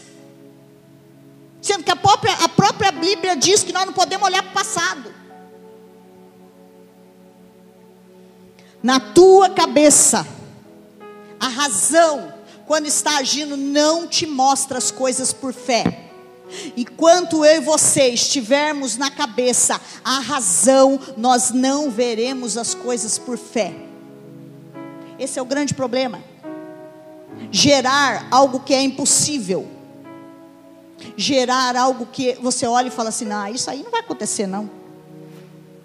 [1.61, 4.55] sendo que a própria, a própria Bíblia diz que nós não podemos olhar para o
[4.55, 5.13] passado.
[8.81, 10.25] Na tua cabeça,
[11.39, 12.33] a razão,
[12.65, 16.08] quando está agindo, não te mostra as coisas por fé
[16.75, 23.37] Enquanto eu e você estivermos na cabeça a razão, nós não veremos as coisas por
[23.37, 23.73] fé.
[25.17, 26.23] Esse é o grande problema.
[27.51, 29.67] Gerar algo que é impossível.
[31.15, 34.78] Gerar algo que você olha e fala assim: "Ah, isso aí não vai acontecer não"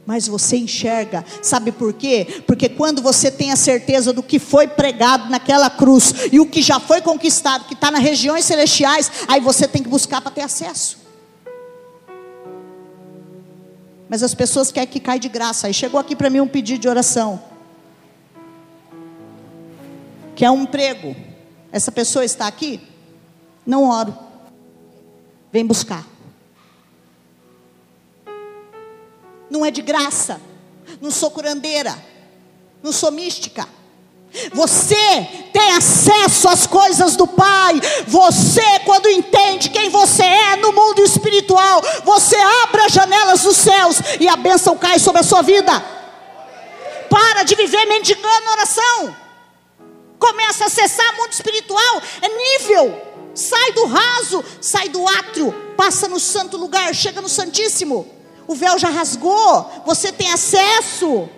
[0.06, 2.42] mas você enxerga, sabe por quê?
[2.46, 6.60] Porque quando você tem a certeza do que foi pregado naquela cruz e o que
[6.60, 10.42] já foi conquistado, que está nas regiões celestiais, aí você tem que buscar para ter
[10.42, 11.04] acesso.
[14.08, 15.66] Mas as pessoas querem que caia de graça.
[15.66, 17.42] Aí chegou aqui para mim um pedido de oração.
[20.36, 21.16] Que é um emprego.
[21.72, 22.80] Essa pessoa está aqui?
[23.66, 24.16] Não oro.
[25.50, 26.13] Vem buscar.
[29.54, 30.40] Não é de graça.
[31.00, 31.96] Não sou curandeira.
[32.82, 33.68] Não sou mística.
[34.52, 37.80] Você tem acesso às coisas do Pai.
[38.08, 43.98] Você, quando entende quem você é no mundo espiritual, você abre as janelas dos céus
[44.18, 45.72] e a bênção cai sobre a sua vida.
[47.08, 49.16] Para de viver mendigando oração.
[50.18, 52.02] Começa a acessar o mundo espiritual.
[52.20, 53.02] É nível.
[53.36, 58.23] Sai do raso, sai do átrio, passa no santo lugar, chega no Santíssimo.
[58.46, 61.28] O véu já rasgou, você tem acesso.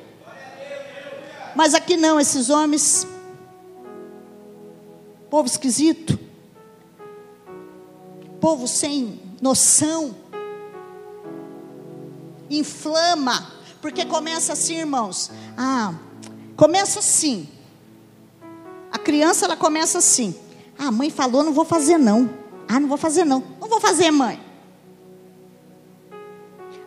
[1.55, 3.07] Mas aqui não, esses homens
[5.37, 6.19] Povo esquisito.
[8.41, 10.15] Povo sem noção.
[12.49, 13.53] Inflama.
[13.81, 15.31] Porque começa assim, irmãos.
[15.57, 15.95] Ah,
[16.57, 17.49] começa assim.
[18.91, 20.35] A criança ela começa assim.
[20.79, 22.31] Ah, a mãe falou, não vou fazer não.
[22.69, 23.43] Ah, não vou fazer não.
[23.61, 24.41] Não vou fazer, mãe.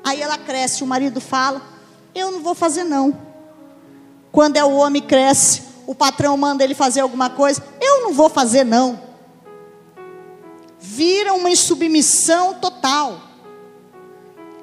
[0.03, 1.61] Aí ela cresce, o marido fala:
[2.13, 3.17] Eu não vou fazer não.
[4.31, 8.29] Quando é o homem cresce, o patrão manda ele fazer alguma coisa, eu não vou
[8.29, 9.01] fazer não.
[10.79, 13.21] Vira uma insubmissão total.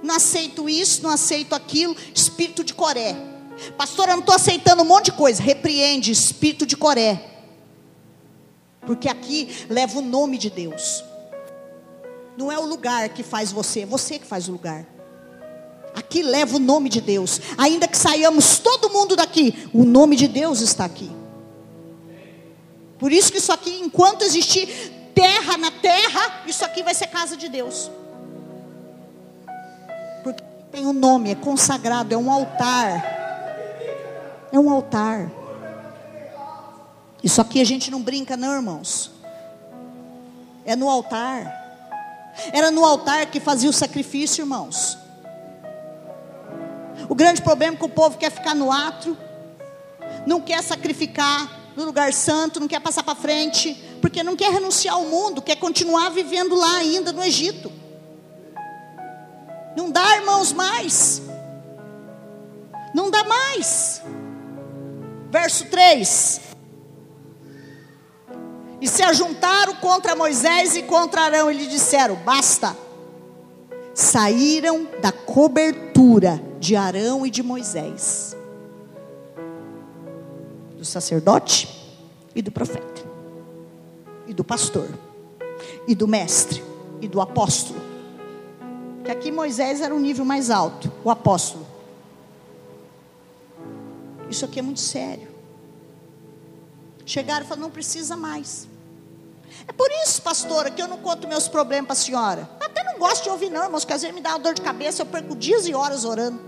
[0.03, 3.17] Não aceito isso, não aceito aquilo, espírito de Coré.
[3.77, 5.43] Pastor, eu não estou aceitando um monte de coisa.
[5.43, 7.23] Repreende, espírito de Coré.
[8.83, 11.03] Porque aqui leva o nome de Deus.
[12.37, 14.87] Não é o lugar que faz você, é você que faz o lugar.
[15.97, 17.41] Aqui leva o nome de Deus.
[17.57, 21.11] Ainda que saiamos todo mundo daqui, o nome de Deus está aqui.
[22.99, 24.69] Por isso que isso aqui, enquanto existir
[25.15, 27.91] terra na terra, isso aqui vai ser casa de Deus.
[30.23, 33.03] Porque tem um nome, é consagrado, é um altar.
[34.53, 35.31] É um altar.
[37.25, 39.11] Isso aqui a gente não brinca, não, irmãos.
[40.67, 41.65] É no altar.
[42.53, 45.06] Era no altar que fazia o sacrifício, irmãos.
[47.09, 49.17] O grande problema é que o povo quer ficar no ato,
[50.27, 54.95] não quer sacrificar no lugar santo, não quer passar para frente, porque não quer renunciar
[54.95, 57.71] ao mundo, quer continuar vivendo lá ainda no Egito.
[59.77, 61.23] Não dá, irmãos, mais.
[62.95, 64.03] Não dá mais.
[65.31, 66.41] Verso 3.
[68.81, 72.75] E se ajuntaram contra Moisés e contra Arão, e lhe disseram: Basta.
[73.95, 78.37] Saíram da cobertura de Arão e de Moisés,
[80.77, 81.69] do sacerdote
[82.35, 83.03] e do profeta,
[84.27, 84.89] e do pastor,
[85.87, 86.63] e do mestre,
[87.01, 87.81] e do apóstolo.
[89.05, 91.67] Que aqui Moisés era um nível mais alto, o apóstolo.
[94.29, 95.29] Isso aqui é muito sério.
[97.05, 98.67] Chegaram e falaram: não precisa mais.
[99.69, 102.51] É por isso, pastora, que eu não conto meus problemas para a senhora.
[102.97, 105.03] Não gosto de ouvir, não, irmãos, porque às vezes me dá uma dor de cabeça,
[105.03, 106.41] eu perco dias e horas orando.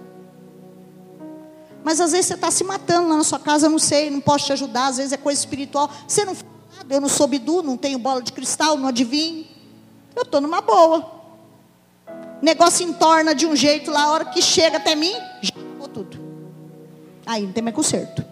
[1.84, 4.20] Mas às vezes você está se matando lá na sua casa, eu não sei, não
[4.20, 5.90] posso te ajudar, às vezes é coisa espiritual.
[6.06, 9.46] Você não fala nada, eu não sou bidu, não tenho bola de cristal, não adivinho.
[10.16, 11.00] Eu estou numa boa.
[12.40, 15.88] O negócio entorna de um jeito lá, a hora que chega até mim, já acabou
[15.88, 16.18] tudo.
[17.26, 18.24] Aí não tem mais conserto.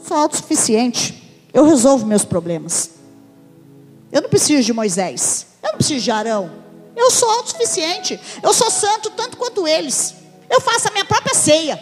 [0.00, 1.46] Sou autossuficiente.
[1.52, 2.90] Eu resolvo meus problemas.
[4.10, 5.46] Eu não preciso de Moisés.
[5.62, 6.63] Eu não preciso de Arão.
[6.96, 8.20] Eu sou autossuficiente.
[8.42, 10.14] Eu sou santo tanto quanto eles.
[10.48, 11.76] Eu faço a minha própria ceia.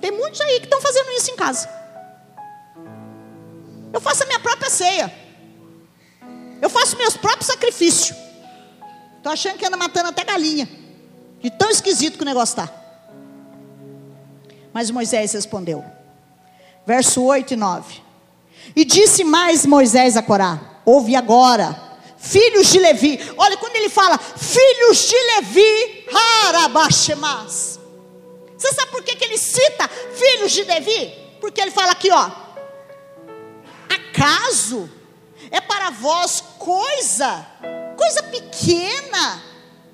[0.00, 1.68] Tem muitos aí que estão fazendo isso em casa.
[3.92, 5.12] Eu faço a minha própria ceia.
[6.60, 8.16] Eu faço meus próprios sacrifícios.
[9.16, 10.68] Estou achando que anda matando até galinha.
[11.40, 12.70] De tão esquisito que o negócio está.
[14.72, 15.84] Mas Moisés respondeu.
[16.86, 18.02] Verso 8 e 9.
[18.74, 21.74] E disse mais Moisés a Corá: Ouve agora,
[22.24, 23.20] filhos de Levi.
[23.36, 26.06] Olha, quando ele fala filhos de Levi,
[26.46, 27.78] Harabashemas.
[28.56, 31.12] Você sabe por que, que ele cita filhos de Levi?
[31.40, 32.30] Porque ele fala aqui, ó.
[33.90, 34.90] Acaso
[35.50, 37.46] é para vós coisa,
[37.96, 39.42] coisa pequena.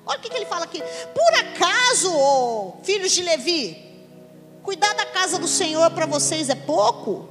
[0.05, 0.81] Olha o que, que ele fala aqui.
[1.13, 3.77] Por acaso, oh, filhos de Levi,
[4.63, 7.29] cuidar da casa do Senhor para vocês é pouco?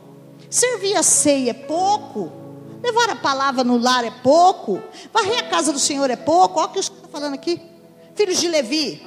[0.51, 2.40] Servir a ceia é pouco?
[2.83, 4.83] Levar a palavra no lar é pouco?
[5.13, 6.59] Varrer a casa do Senhor é pouco?
[6.59, 7.61] Olha o que o Senhor está falando aqui.
[8.15, 9.03] Filhos de Levi.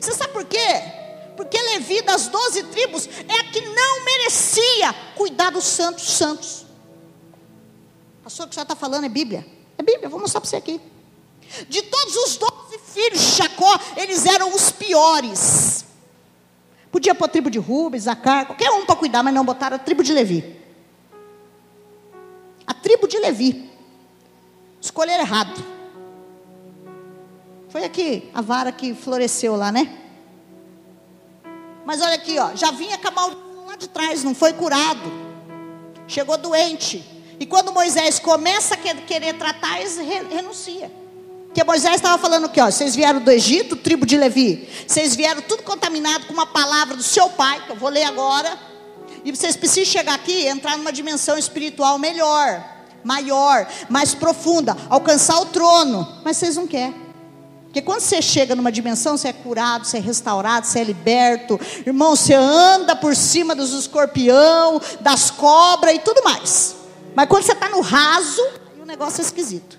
[0.00, 0.82] Você sabe por quê?
[1.36, 6.66] Porque Levi das doze tribos é a que não merecia cuidar dos santos santos.
[8.24, 9.46] Pastor, o que o senhor está falando é Bíblia.
[9.78, 10.80] É Bíblia, vou mostrar para você aqui.
[11.68, 15.84] De todos os doze filhos de Jacó, eles eram os piores.
[16.90, 19.78] Podia pôr a tribo de Rubens, Zacar, qualquer um para cuidar, mas não botaram a
[19.78, 20.57] tribo de Levi.
[22.88, 23.70] Tribo de Levi.
[24.80, 25.62] Escolheram errado.
[27.68, 29.94] Foi aqui a vara que floresceu lá, né?
[31.84, 35.12] Mas olha aqui, ó, já vinha com a maldição lá de trás, não foi curado.
[36.06, 37.04] Chegou doente.
[37.38, 40.90] E quando Moisés começa a querer tratar, eles renuncia.
[41.48, 44.66] Porque Moisés estava falando aqui, ó, vocês vieram do Egito, tribo de Levi.
[44.86, 48.58] Vocês vieram tudo contaminado com uma palavra do seu pai, que eu vou ler agora.
[49.26, 52.77] E vocês precisam chegar aqui e entrar numa dimensão espiritual melhor,
[53.08, 56.06] maior, mais profunda, alcançar o trono.
[56.22, 57.08] Mas vocês não querem.
[57.64, 61.58] Porque quando você chega numa dimensão, você é curado, você é restaurado, você é liberto.
[61.86, 66.76] Irmão, você anda por cima dos escorpião, das cobras e tudo mais.
[67.14, 68.42] Mas quando você está no raso,
[68.78, 69.78] o negócio é esquisito.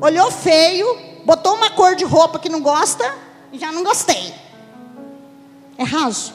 [0.00, 3.04] Olhou feio, botou uma cor de roupa que não gosta,
[3.52, 4.34] e já não gostei.
[5.78, 6.32] É raso.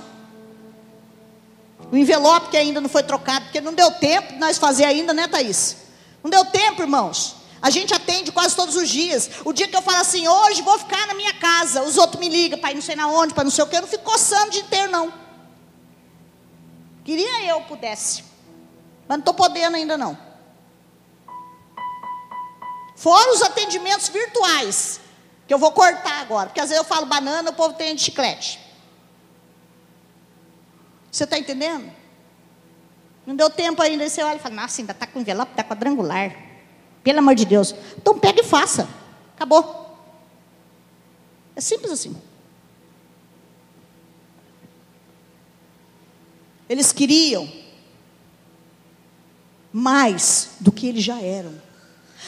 [1.92, 5.14] O envelope que ainda não foi trocado, porque não deu tempo de nós fazer ainda,
[5.14, 5.78] né, Thaís?
[6.22, 7.36] Não deu tempo, irmãos.
[7.62, 9.30] A gente atende quase todos os dias.
[9.46, 12.30] O dia que eu falo assim, hoje vou ficar na minha casa, os outros me
[12.30, 14.04] ligam para ir não sei na onde, para não sei o que, eu não fico
[14.04, 15.12] coçando o dia inteiro, não.
[17.04, 18.24] Queria eu pudesse.
[19.08, 20.18] Mas não estou podendo ainda não.
[22.96, 25.00] Fora os atendimentos virtuais,
[25.48, 28.60] que eu vou cortar agora, porque às vezes eu falo banana, o povo tem chiclete.
[31.18, 31.92] Você está entendendo?
[33.26, 36.32] Não deu tempo ainda, você olha e fala, nossa, ainda está com envelope, está quadrangular.
[37.04, 37.74] Pelo amor de Deus.
[37.98, 38.88] Então pega e faça.
[39.34, 39.98] Acabou.
[41.56, 42.16] É simples assim.
[46.70, 47.52] Eles queriam
[49.74, 51.60] mais do que eles já eram.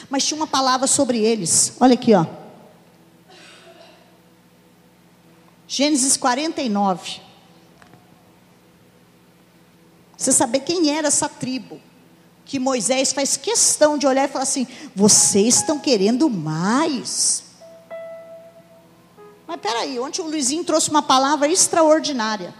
[0.09, 1.77] Mas tinha uma palavra sobre eles.
[1.79, 2.25] Olha aqui, ó.
[5.67, 7.28] Gênesis 49.
[10.19, 11.79] Você saber quem era essa tribo.
[12.43, 17.45] Que Moisés faz questão de olhar e falar assim: vocês estão querendo mais.
[19.47, 22.53] Mas peraí, ontem o Luizinho trouxe uma palavra extraordinária.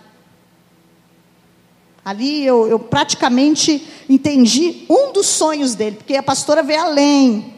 [2.06, 7.54] Ali eu, eu, praticamente entendi um dos sonhos dele, porque a pastora vê além.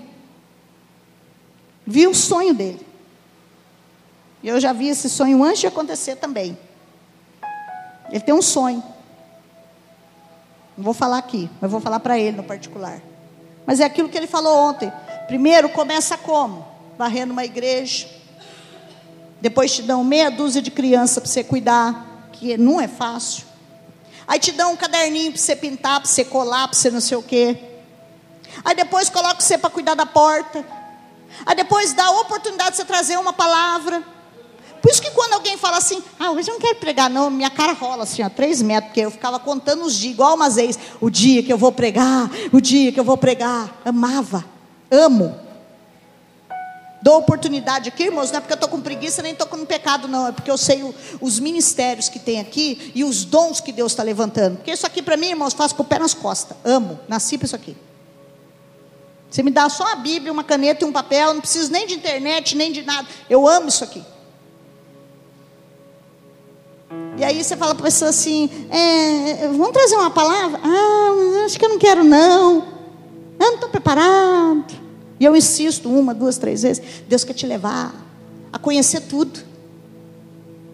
[1.85, 2.85] Vi o sonho dele.
[4.41, 6.57] E eu já vi esse sonho antes de acontecer também.
[8.09, 8.83] Ele tem um sonho.
[10.81, 12.99] Não vou falar aqui, mas vou falar para ele no particular.
[13.67, 14.91] Mas é aquilo que ele falou ontem.
[15.27, 16.65] Primeiro começa como?
[16.97, 18.09] Varrendo uma igreja.
[19.39, 23.45] Depois te dão meia dúzia de crianças para você cuidar, que não é fácil.
[24.27, 27.15] Aí te dão um caderninho para você pintar, para você colar, para você não sei
[27.15, 27.55] o quê.
[28.65, 30.65] Aí depois coloca você para cuidar da porta.
[31.45, 34.03] Aí depois dá a oportunidade de você trazer uma palavra.
[34.81, 37.51] Por isso que quando alguém fala assim, ah, hoje eu não quero pregar, não, minha
[37.51, 40.77] cara rola assim, ó, três metros, porque eu ficava contando os dias, igual umas ex,
[40.99, 43.79] o dia que eu vou pregar, o dia que eu vou pregar.
[43.85, 44.43] Amava,
[44.89, 45.39] amo.
[47.03, 50.07] Dou oportunidade aqui, irmãos, não é porque eu estou com preguiça, nem estou com pecado,
[50.07, 50.27] não.
[50.27, 53.91] É porque eu sei o, os ministérios que tem aqui e os dons que Deus
[53.91, 54.57] está levantando.
[54.57, 56.55] Porque isso aqui para mim, irmãos, faço com o pé nas costas.
[56.63, 57.75] Amo, nasci para isso aqui.
[59.31, 61.95] Você me dá só a Bíblia, uma caneta e um papel, não preciso nem de
[61.95, 63.07] internet, nem de nada.
[63.27, 64.03] Eu amo isso aqui.
[67.17, 70.59] E aí você fala para a pessoa assim: é, vamos trazer uma palavra?
[70.63, 72.67] Ah, acho que eu não quero, não.
[73.39, 74.65] Eu não estou preparado.
[75.19, 76.83] E eu insisto uma, duas, três vezes.
[77.07, 77.93] Deus quer te levar
[78.51, 79.39] a conhecer tudo.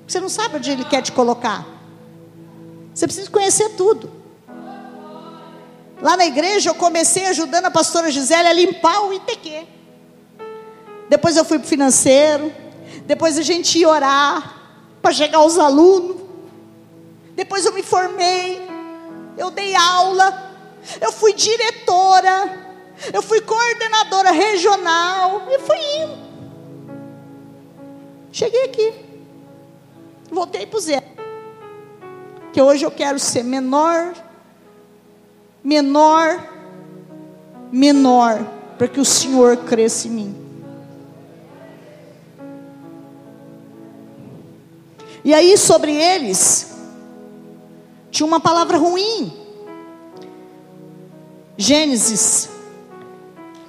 [0.07, 1.65] Você não sabe onde Ele quer te colocar.
[2.93, 4.09] Você precisa conhecer tudo.
[6.01, 9.67] Lá na igreja eu comecei ajudando a pastora Gisele a limpar o ITQ.
[11.09, 12.51] Depois eu fui para o financeiro.
[13.05, 14.56] Depois a gente ia orar
[15.07, 16.17] para chegar aos alunos.
[17.33, 18.61] Depois eu me formei,
[19.37, 20.51] eu dei aula,
[20.99, 22.75] eu fui diretora,
[23.13, 26.17] eu fui coordenadora regional e fui indo.
[28.33, 28.93] Cheguei aqui,
[30.29, 31.05] voltei para o zero.
[32.51, 34.13] Que hoje eu quero ser menor,
[35.63, 36.45] menor,
[37.71, 38.45] menor,
[38.77, 40.46] para que o Senhor cresça em mim.
[45.27, 46.67] E aí sobre eles
[48.09, 49.29] tinha uma palavra ruim.
[51.57, 52.47] Gênesis.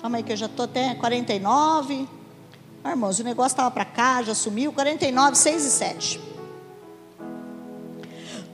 [0.01, 2.09] Calma aí que eu já estou até 49.
[2.85, 4.73] Ah, irmãos, o negócio estava para cá, já sumiu.
[4.73, 6.21] 49, 6 e 7.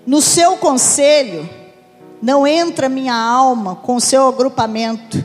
[0.06, 1.46] No seu conselho
[2.22, 5.22] não entra minha alma com seu agrupamento.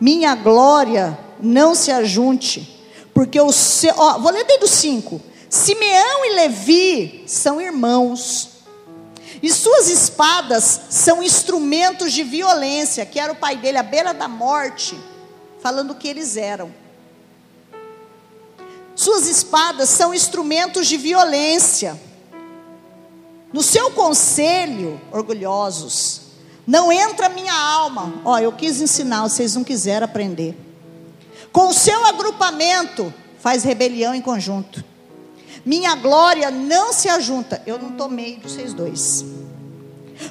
[0.00, 2.82] Minha glória não se ajunte.
[3.12, 3.92] Porque o seu.
[3.98, 5.33] Ó, vou ler desde o 5.
[5.54, 8.50] Simeão e Levi são irmãos.
[9.40, 14.26] E suas espadas são instrumentos de violência, que era o pai dele à beira da
[14.26, 14.98] morte,
[15.60, 16.74] falando que eles eram.
[18.96, 22.00] Suas espadas são instrumentos de violência.
[23.52, 26.22] No seu conselho, orgulhosos,
[26.66, 28.12] não entra minha alma.
[28.24, 30.56] Ó, eu quis ensinar, vocês não quiseram aprender.
[31.52, 34.93] Com o seu agrupamento, faz rebelião em conjunto.
[35.64, 37.62] Minha glória não se ajunta.
[37.66, 39.24] Eu não tomei dos vocês dois.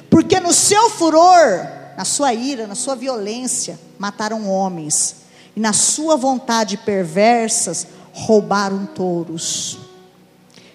[0.08, 1.66] Porque no seu furor,
[1.96, 5.16] na sua ira, na sua violência, mataram homens.
[5.56, 9.78] E na sua vontade perversas, roubaram touros.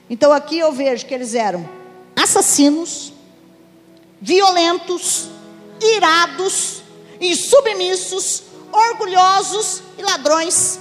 [0.10, 1.68] Então aqui eu vejo que eles eram
[2.16, 3.14] assassinos,
[4.20, 5.30] violentos,
[5.80, 6.84] irados,
[7.22, 10.80] insubmissos, orgulhosos e ladrões.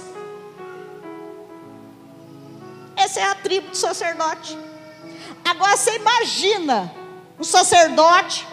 [2.99, 4.57] Essa é a tribo do sacerdote.
[5.45, 6.93] Agora você imagina
[7.39, 8.45] um sacerdote,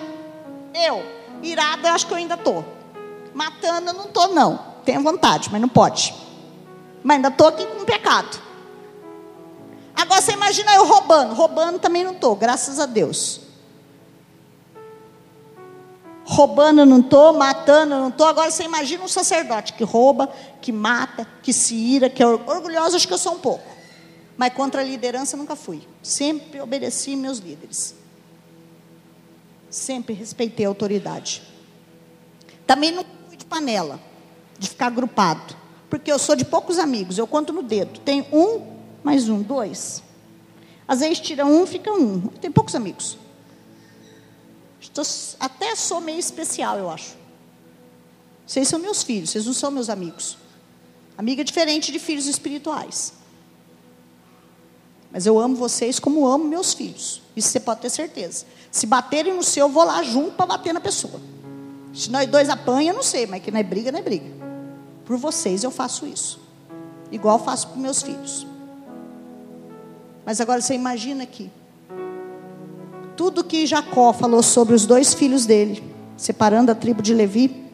[0.72, 1.02] eu,
[1.42, 2.64] irado, eu acho que eu ainda estou.
[3.34, 4.76] Matando, eu não estou, não.
[4.84, 6.14] Tenho vontade, mas não pode.
[7.02, 8.40] Mas ainda estou aqui com pecado.
[9.96, 11.34] Agora você imagina eu roubando.
[11.34, 13.40] Roubando também não estou, graças a Deus.
[16.24, 18.28] Roubando não estou, matando não estou.
[18.28, 20.30] Agora você imagina um sacerdote que rouba,
[20.62, 23.75] que mata, que se ira, que é orgulhoso, acho que eu sou um pouco.
[24.36, 25.82] Mas contra a liderança nunca fui.
[26.02, 27.94] Sempre obedeci meus líderes.
[29.70, 31.42] Sempre respeitei a autoridade.
[32.66, 34.00] Também não fui de panela,
[34.58, 35.56] de ficar agrupado.
[35.88, 38.00] Porque eu sou de poucos amigos, eu conto no dedo.
[38.00, 40.02] Tem um, mais um, dois.
[40.86, 42.20] Às vezes tira um, fica um.
[42.28, 43.18] Tem poucos amigos.
[44.80, 45.04] Estou,
[45.40, 47.16] até sou meio especial, eu acho.
[48.46, 50.36] Vocês são meus filhos, vocês não são meus amigos.
[51.18, 53.12] Amiga é diferente de filhos espirituais.
[55.16, 57.22] Mas eu amo vocês como amo meus filhos.
[57.34, 58.44] Isso você pode ter certeza.
[58.70, 61.18] Se baterem no seu, eu vou lá junto para bater na pessoa.
[61.94, 64.26] Se nós dois apanha, não sei, mas que não é briga, não é briga.
[65.06, 66.38] Por vocês eu faço isso.
[67.10, 68.46] Igual faço para meus filhos.
[70.26, 71.50] Mas agora você imagina aqui.
[73.16, 75.82] Tudo que Jacó falou sobre os dois filhos dele,
[76.14, 77.64] separando a tribo de Levi,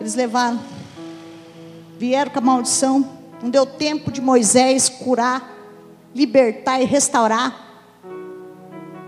[0.00, 0.58] eles levaram.
[1.96, 3.08] Vieram com a maldição.
[3.40, 5.57] Não deu tempo de Moisés curar
[6.14, 7.66] libertar e restaurar.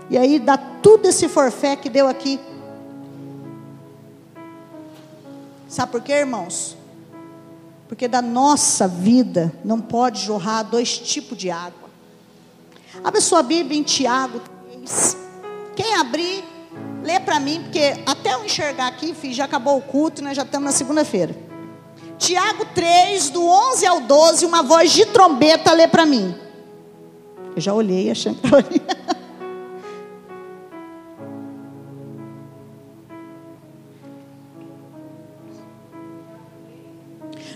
[0.09, 2.39] E aí dá tudo esse forfé que deu aqui.
[5.67, 6.75] Sabe por quê, irmãos?
[7.87, 11.89] Porque da nossa vida não pode jorrar dois tipos de água.
[13.03, 15.17] Abre sua Bíblia em Tiago 3.
[15.75, 16.43] Quem abrir,
[17.03, 20.33] lê para mim, porque até eu enxergar aqui, filho, já acabou o culto, né?
[20.33, 21.35] já estamos na segunda-feira.
[22.17, 26.35] Tiago 3, do 11 ao 12, uma voz de trombeta lê para mim.
[27.55, 28.63] Eu já olhei achando que estava.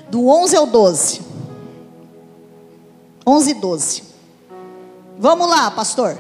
[0.10, 1.22] Do 11 ao 12.
[3.28, 4.04] 11 e 12.
[5.18, 6.18] Vamos lá, pastor.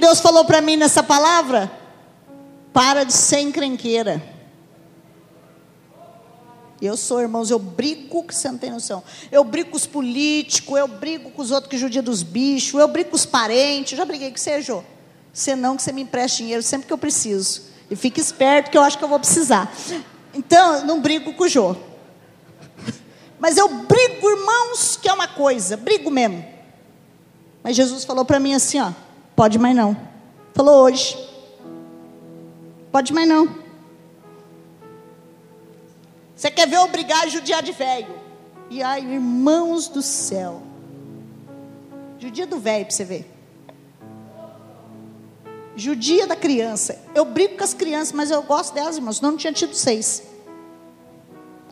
[0.00, 1.70] Deus falou para mim nessa palavra?
[2.72, 4.22] Para de ser encrenqueira.
[6.80, 9.04] Eu sou, irmãos, eu brigo, que você não tem noção.
[9.30, 12.88] Eu brigo com os políticos, eu brigo com os outros que judiam dos bichos, eu
[12.88, 13.92] brigo com os parentes.
[13.92, 14.82] Eu já briguei com você, Jô.
[15.32, 17.62] Você não, que você me empreste dinheiro sempre que eu preciso.
[17.90, 19.70] E fique esperto, que eu acho que eu vou precisar.
[20.32, 21.76] Então, eu não brigo com o Jô.
[23.38, 26.42] Mas eu brigo, irmãos, que é uma coisa, brigo mesmo.
[27.62, 28.92] Mas Jesus falou para mim assim, ó.
[29.34, 29.96] Pode mais não.
[30.54, 31.16] Falou hoje.
[32.92, 33.48] Pode mais não.
[36.34, 38.14] Você quer ver obrigar a judiar de velho?
[38.70, 40.62] E ai, irmãos do céu.
[42.18, 43.30] Judia do velho para você ver.
[45.76, 46.98] Judia da criança.
[47.14, 49.20] Eu brigo com as crianças, mas eu gosto delas, irmãos.
[49.20, 50.22] Não, não tinha tido seis.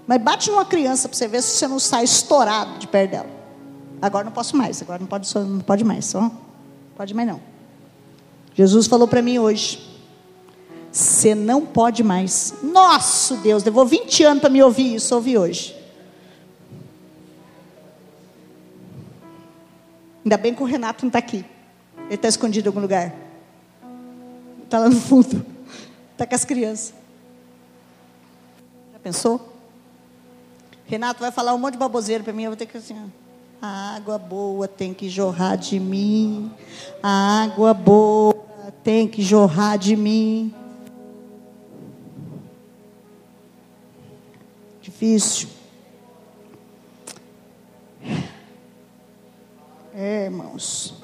[0.06, 3.30] Mas bate numa criança para você ver se você não sai estourado de perto dela.
[4.00, 4.80] Agora não posso mais.
[4.80, 6.06] Agora não pode, não pode mais.
[6.06, 6.30] Só,
[6.98, 7.40] pode mais não.
[8.54, 9.78] Jesus falou para mim hoje:
[10.90, 12.54] você não pode mais.
[12.60, 15.76] Nosso Deus, levou 20 anos para me ouvir isso, ouvi hoje.
[20.24, 21.44] Ainda bem que o Renato não está aqui.
[22.06, 23.14] Ele está escondido em algum lugar.
[24.64, 25.46] Está lá no fundo.
[26.12, 26.92] Está com as crianças.
[28.92, 29.56] Já pensou?
[30.84, 33.10] Renato vai falar um monte de baboseira para mim, eu vou ter que assim.
[33.60, 36.50] A água boa tem que jorrar de mim.
[37.02, 38.34] A água boa
[38.84, 40.54] tem que jorrar de mim.
[44.80, 45.48] Difícil.
[49.92, 50.94] É, irmãos.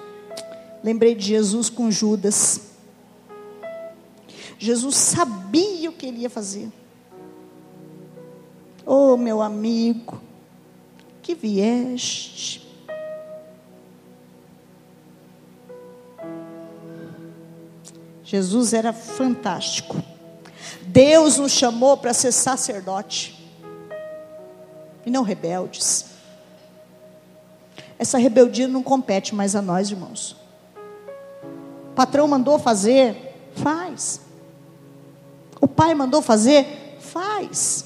[0.82, 2.70] Lembrei de Jesus com Judas.
[4.56, 6.70] Jesus sabia o que ele ia fazer.
[8.86, 10.20] Oh, meu amigo,
[11.24, 12.64] que vieste
[18.24, 20.02] Jesus era fantástico.
[20.82, 23.48] Deus nos chamou para ser sacerdote
[25.06, 26.06] e não rebeldes.
[27.98, 30.36] Essa rebeldia não compete mais a nós, irmãos.
[31.92, 34.20] O patrão mandou fazer, faz.
[35.60, 37.84] O pai mandou fazer, faz.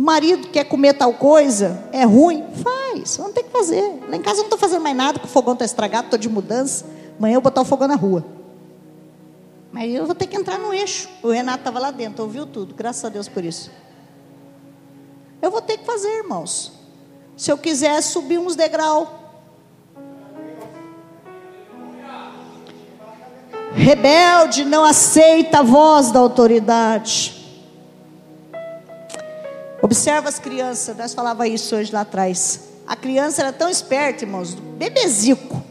[0.00, 3.18] O marido quer comer tal coisa, é ruim, faz.
[3.18, 4.00] Vamos ter que fazer.
[4.08, 6.18] Lá em casa eu não estou fazendo mais nada, porque o fogão está estragado, estou
[6.18, 6.86] de mudança.
[7.18, 8.24] Amanhã eu vou botar o fogão na rua.
[9.70, 11.06] Mas eu vou ter que entrar no eixo.
[11.22, 12.74] O Renato estava lá dentro, ouviu tudo.
[12.74, 13.70] Graças a Deus por isso.
[15.42, 16.72] Eu vou ter que fazer, irmãos.
[17.36, 19.06] Se eu quiser subir uns degraus.
[23.74, 27.39] Rebelde não aceita a voz da autoridade.
[29.82, 32.60] Observa as crianças, nós falava isso hoje lá atrás.
[32.86, 35.62] A criança era tão esperta, irmãos, bebezico.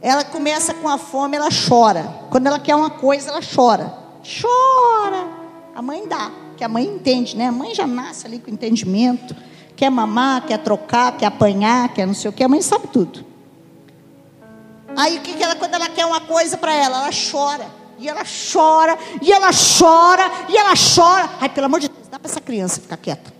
[0.00, 2.08] Ela começa com a fome, ela chora.
[2.30, 3.92] Quando ela quer uma coisa, ela chora.
[4.40, 5.26] Chora.
[5.74, 7.48] A mãe dá, que a mãe entende, né?
[7.48, 9.36] A mãe já nasce ali com entendimento.
[9.76, 12.42] Quer mamar, quer trocar, quer apanhar, quer não sei o que.
[12.42, 13.24] A mãe sabe tudo.
[14.96, 17.66] Aí o que, que ela, quando ela quer uma coisa para ela, ela chora.
[17.98, 21.30] E ela chora, e ela chora, e ela chora.
[21.40, 21.88] Ai, pelo amor de
[22.26, 23.32] essa criança ficar quieta.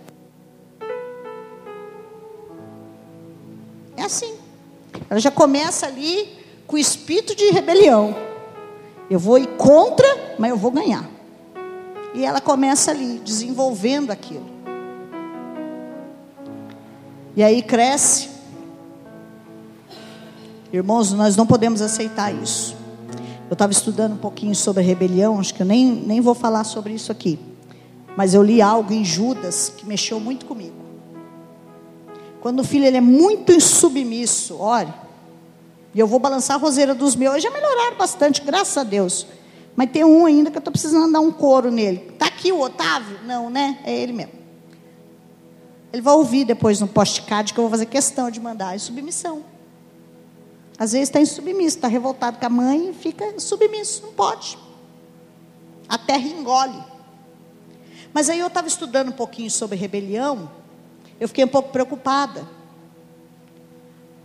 [3.95, 4.35] É assim.
[5.09, 6.27] Ela já começa ali
[6.65, 8.15] com o espírito de rebelião.
[9.09, 11.09] Eu vou ir contra, mas eu vou ganhar.
[12.13, 14.45] E ela começa ali, desenvolvendo aquilo.
[17.35, 18.29] E aí cresce.
[20.73, 22.75] Irmãos, nós não podemos aceitar isso.
[23.49, 26.93] Eu estava estudando um pouquinho sobre rebelião, acho que eu nem, nem vou falar sobre
[26.93, 27.39] isso aqui.
[28.17, 30.73] Mas eu li algo em Judas que mexeu muito comigo.
[32.41, 34.91] Quando o filho ele é muito insubmisso, olha,
[35.93, 37.43] e eu vou balançar a roseira dos meus.
[37.43, 39.27] Já melhoraram bastante, graças a Deus.
[39.75, 42.07] Mas tem um ainda que eu estou precisando dar um couro nele.
[42.11, 43.19] Está aqui o Otávio?
[43.23, 43.77] Não, né?
[43.83, 44.33] É ele mesmo.
[45.93, 48.73] Ele vai ouvir depois no postcard que eu vou fazer questão de mandar.
[48.73, 49.43] É submissão.
[50.79, 54.01] Às vezes está em submisso, está revoltado com a mãe e fica submisso.
[54.07, 54.57] Não pode.
[55.87, 56.96] A terra engole.
[58.17, 60.49] Mas aí eu estava estudando um pouquinho sobre rebelião.
[61.19, 62.47] Eu fiquei um pouco preocupada.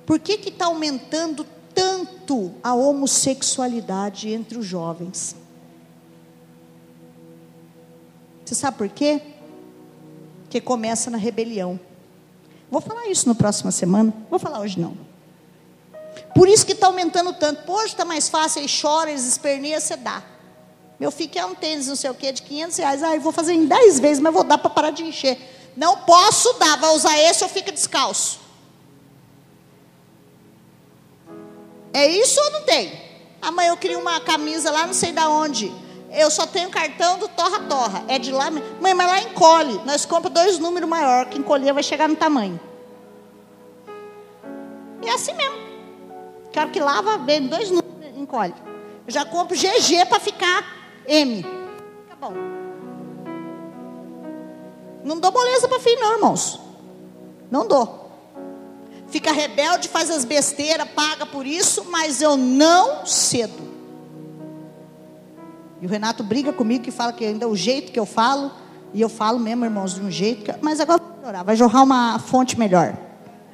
[0.06, 5.36] Por que está aumentando tanto a homossexualidade entre os jovens.
[8.42, 9.20] Você sabe por quê?
[10.44, 11.78] Porque começa na rebelião.
[12.70, 14.10] Vou falar isso na próxima semana.
[14.30, 14.96] Vou falar hoje não.
[16.34, 17.70] Por isso que está aumentando tanto.
[17.70, 20.31] Hoje está mais fácil, aí chora, eles esperneiam, você dá.
[21.02, 23.02] Meu filho quer um tênis, não sei o quê, de 500 reais.
[23.02, 25.36] Ah, eu vou fazer em 10 vezes, mas vou dar para parar de encher.
[25.76, 28.38] Não posso dar, vai usar esse ou fica descalço.
[31.92, 32.92] É isso ou não tem?
[33.42, 35.72] Amanhã eu queria uma camisa lá, não sei da onde.
[36.12, 38.04] Eu só tenho cartão do Torra Torra.
[38.06, 38.48] É de lá.
[38.52, 39.80] Mãe, mas lá encolhe.
[39.84, 41.26] Nós compramos dois números maior.
[41.26, 42.60] Que encolher vai chegar no tamanho.
[45.02, 45.56] E é assim mesmo.
[46.52, 48.54] Quero que lava, vem dois números, encolhe.
[49.04, 51.42] Eu já compro GG para ficar M.
[51.42, 52.34] Fica bom.
[55.04, 56.60] Não dou moleza para filho, não, irmãos.
[57.50, 58.02] Não dou
[59.12, 63.70] fica rebelde, faz as besteiras, paga por isso, mas eu não cedo.
[65.82, 68.50] E o Renato briga comigo que fala que ainda é o jeito que eu falo,
[68.94, 71.82] e eu falo mesmo, irmãos, de um jeito, que, mas agora vai melhorar, vai jorrar
[71.82, 72.96] uma fonte melhor,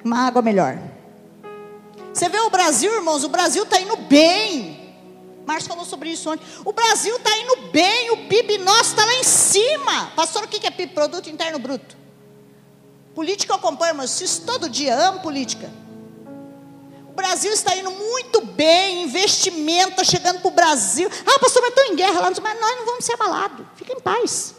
[0.04, 0.78] uma água melhor.
[2.12, 4.87] Você vê o Brasil, irmãos, o Brasil está indo bem.
[5.48, 6.44] Márcio falou sobre isso ontem.
[6.62, 10.12] O Brasil está indo bem, o PIB nosso está lá em cima.
[10.14, 10.92] Pastor, o que é PIB?
[10.92, 11.96] Produto Interno Bruto.
[13.14, 15.72] Política eu acompanho, mas isso todo dia, amo política.
[17.08, 21.08] O Brasil está indo muito bem, investimento está chegando para o Brasil.
[21.26, 23.64] Ah, pastor, mas estão em guerra lá, mas nós não vamos ser abalados.
[23.74, 24.54] Fica em paz.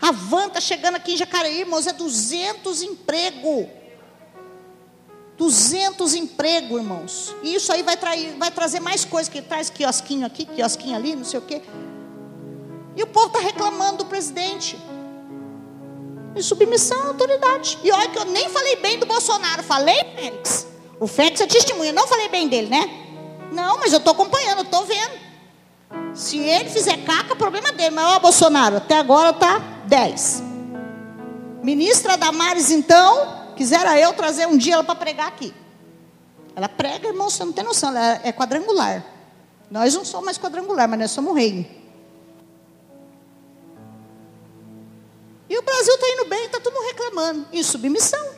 [0.00, 3.81] A van está chegando aqui em Jacareí, irmãos, é 200 emprego.
[5.42, 7.34] 200 emprego, irmãos.
[7.42, 11.16] E isso aí vai, trair, vai trazer mais coisas, que traz quiosquinho aqui, quiosquinho ali,
[11.16, 11.60] não sei o quê.
[12.94, 14.78] E o povo está reclamando do presidente
[16.36, 17.76] em submissão à autoridade.
[17.82, 20.68] E olha que eu nem falei bem do Bolsonaro, falei, Félix?
[21.00, 22.88] O Félix é testemunha, não falei bem dele, né?
[23.50, 25.20] Não, mas eu estou acompanhando, estou vendo.
[26.14, 27.90] Se ele fizer caca, problema dele.
[27.90, 30.40] Mas, ó, Bolsonaro, até agora está 10.
[31.64, 35.54] Ministra Damares, então, quisera eu trazer um dia ela para pregar aqui.
[36.56, 39.04] Ela prega, irmão, você não tem noção, ela é quadrangular.
[39.70, 41.64] Nós não somos mais quadrangular, mas nós somos reino.
[45.48, 47.46] E o Brasil está indo bem, está todo mundo reclamando.
[47.52, 48.32] Em submissão.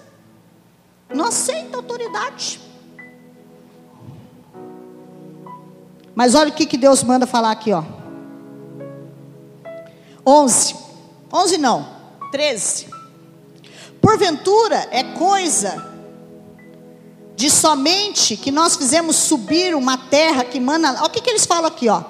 [1.09, 2.61] Não aceita autoridade.
[6.15, 7.83] Mas olha o que, que Deus manda falar aqui, ó.
[10.27, 10.77] 11.
[11.33, 11.89] 11 não.
[12.31, 12.95] 13.
[14.05, 15.95] Porventura é coisa
[17.37, 20.93] de somente que nós fizemos subir uma terra que mana.
[20.93, 22.03] Olha o que, que eles falam aqui, ó.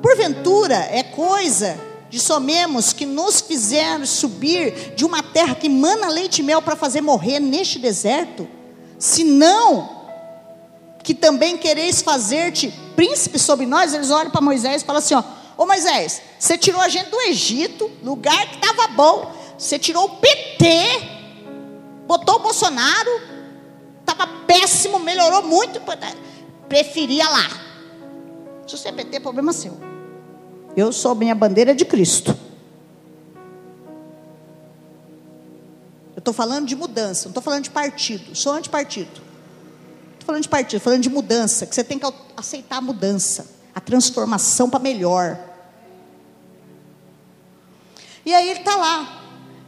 [0.00, 1.78] Porventura é coisa
[2.10, 6.76] de somemos que nos fizeram subir de uma terra que mana leite e mel para
[6.76, 8.48] fazer morrer neste deserto?
[8.98, 10.02] Se não,
[11.02, 15.22] que também quereis fazer-te príncipe sobre nós, eles olham para Moisés e falam assim: ó,
[15.56, 20.16] ô Moisés, você tirou a gente do Egito, lugar que estava bom, você tirou o
[20.16, 21.13] PT,
[22.06, 23.20] botou o Bolsonaro,
[24.00, 25.80] estava péssimo, melhorou muito,
[26.68, 27.48] preferia lá.
[28.66, 29.78] Se você é PT, problema seu.
[30.76, 32.36] Eu sou minha bandeira de Cristo.
[36.14, 39.10] Eu estou falando de mudança, não estou falando de partido, sou antipartido.
[40.12, 42.06] Estou falando de partido, falando de mudança, que você tem que
[42.36, 45.38] aceitar a mudança, a transformação para melhor.
[48.24, 49.20] E aí ele está lá.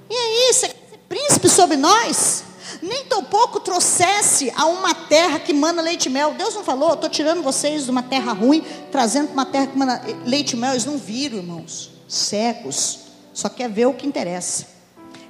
[0.08, 0.68] E aí, você
[1.08, 2.44] príncipe sobre nós?
[2.82, 6.34] Nem tão pouco trouxesse a uma terra que mana leite e mel.
[6.34, 9.78] Deus não falou, estou tirando vocês de uma terra ruim, trazendo para uma terra que
[9.78, 10.72] mana leite e mel.
[10.72, 11.90] Eles não viram, irmãos.
[12.08, 12.98] Cegos.
[13.32, 14.66] Só quer ver o que interessa.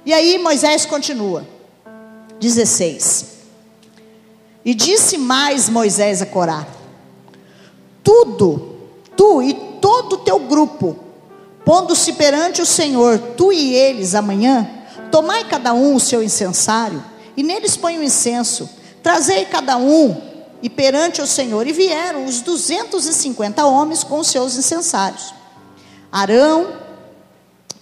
[0.05, 1.45] E aí Moisés continua.
[2.39, 3.37] 16.
[4.63, 6.65] E disse mais Moisés a Corá:
[8.03, 8.77] Tudo,
[9.15, 10.97] tu e todo o teu grupo,
[11.65, 14.69] pondo-se perante o Senhor, tu e eles amanhã,
[15.11, 17.03] tomai cada um o seu incensário,
[17.35, 18.69] e neles põe o incenso,
[19.03, 20.21] trazei cada um,
[20.61, 25.33] e perante o Senhor, e vieram os duzentos e cinquenta homens com os seus incensários.
[26.11, 26.73] Arão,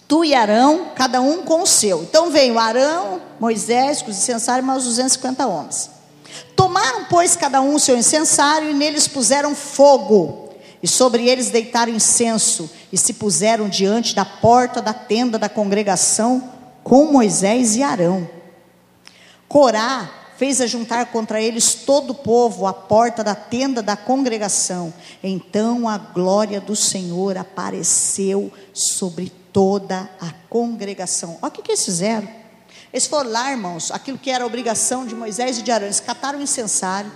[0.06, 2.02] tu e Arão, cada um com o seu.
[2.02, 5.90] Então veio Arão, Moisés, com os incensários, mais os 250 homens.
[6.54, 10.50] Tomaram, pois, cada um o seu incensário e neles puseram fogo.
[10.82, 16.55] E sobre eles deitaram incenso e se puseram diante da porta da tenda da congregação
[16.86, 18.30] com Moisés e Arão.
[19.48, 24.94] Corá fez ajuntar contra eles todo o povo à porta da tenda da congregação.
[25.20, 31.38] Então a glória do Senhor apareceu sobre toda a congregação.
[31.42, 32.28] Olha o que, que eles fizeram.
[32.92, 35.88] Eles foram lá, irmãos, aquilo que era obrigação de Moisés e de Arão.
[35.88, 37.10] Eles cataram o incensário,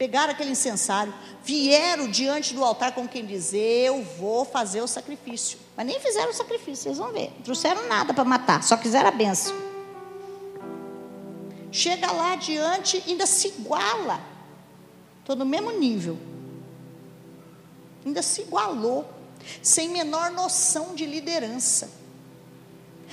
[0.00, 1.12] pegaram aquele incensário,
[1.44, 5.58] vieram diante do altar com quem dizer: Eu vou fazer o sacrifício.
[5.76, 7.30] Mas nem fizeram o sacrifício, vocês vão ver.
[7.36, 9.54] Não trouxeram nada para matar, só quiseram a benção.
[11.70, 14.18] Chega lá diante, ainda se iguala.
[15.20, 16.16] Estou no mesmo nível.
[18.04, 19.06] Ainda se igualou,
[19.62, 21.90] sem menor noção de liderança.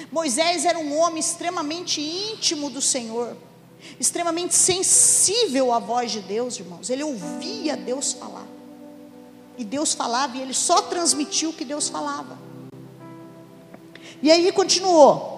[0.09, 3.35] Moisés era um homem extremamente íntimo do Senhor,
[3.99, 6.89] extremamente sensível à voz de Deus, irmãos.
[6.89, 8.45] Ele ouvia Deus falar.
[9.57, 12.37] E Deus falava e ele só transmitiu o que Deus falava.
[14.21, 15.35] E aí continuou.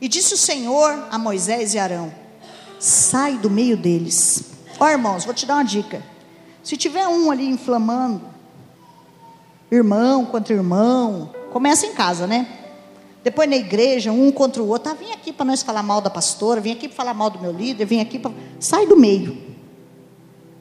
[0.00, 2.12] E disse o Senhor a Moisés e Arão:
[2.78, 4.44] Sai do meio deles.
[4.78, 6.02] Ó irmãos, vou te dar uma dica.
[6.62, 8.22] Se tiver um ali inflamando,
[9.70, 12.46] irmão contra irmão, Começa em casa, né?
[13.22, 14.92] Depois na igreja, um contra o outro.
[14.92, 17.40] Ah, vem aqui para nós falar mal da pastora, vem aqui para falar mal do
[17.40, 18.32] meu líder, vem aqui para.
[18.60, 19.36] Sai do meio.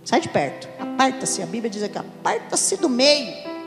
[0.03, 0.67] Sai de perto.
[0.79, 1.41] Aparta-se.
[1.41, 3.57] A Bíblia diz aqui: aparta-se do meio.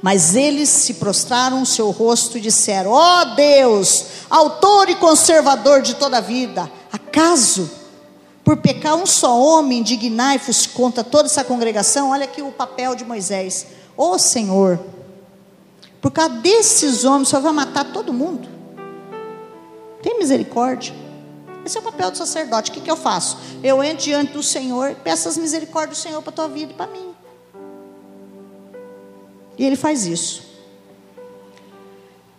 [0.00, 5.82] Mas eles se prostraram o seu rosto e disseram: Ó oh Deus, autor e conservador
[5.82, 7.70] de toda a vida, acaso
[8.44, 12.10] por pecar um só homem indignai-vos contra toda essa congregação?
[12.10, 13.66] Olha aqui o papel de Moisés.
[13.96, 14.78] Ô oh, Senhor,
[16.00, 18.48] por causa desses homens, Senhor vai matar todo mundo.
[20.02, 20.94] Tem misericórdia.
[21.64, 22.70] Esse é o papel do sacerdote.
[22.70, 23.36] O que, que eu faço?
[23.62, 26.74] Eu entro diante do Senhor, peço as misericórdias do Senhor para a tua vida e
[26.74, 27.14] para mim.
[29.58, 30.48] E ele faz isso.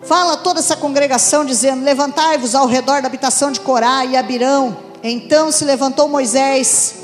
[0.01, 4.77] Fala toda essa congregação dizendo: Levantai-vos ao redor da habitação de Corá e Abirão.
[5.03, 6.95] Então se levantou Moisés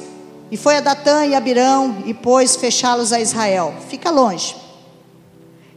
[0.49, 3.73] e foi a Datã e Abirão e pôs fechá-los a Israel.
[3.89, 4.64] Fica longe.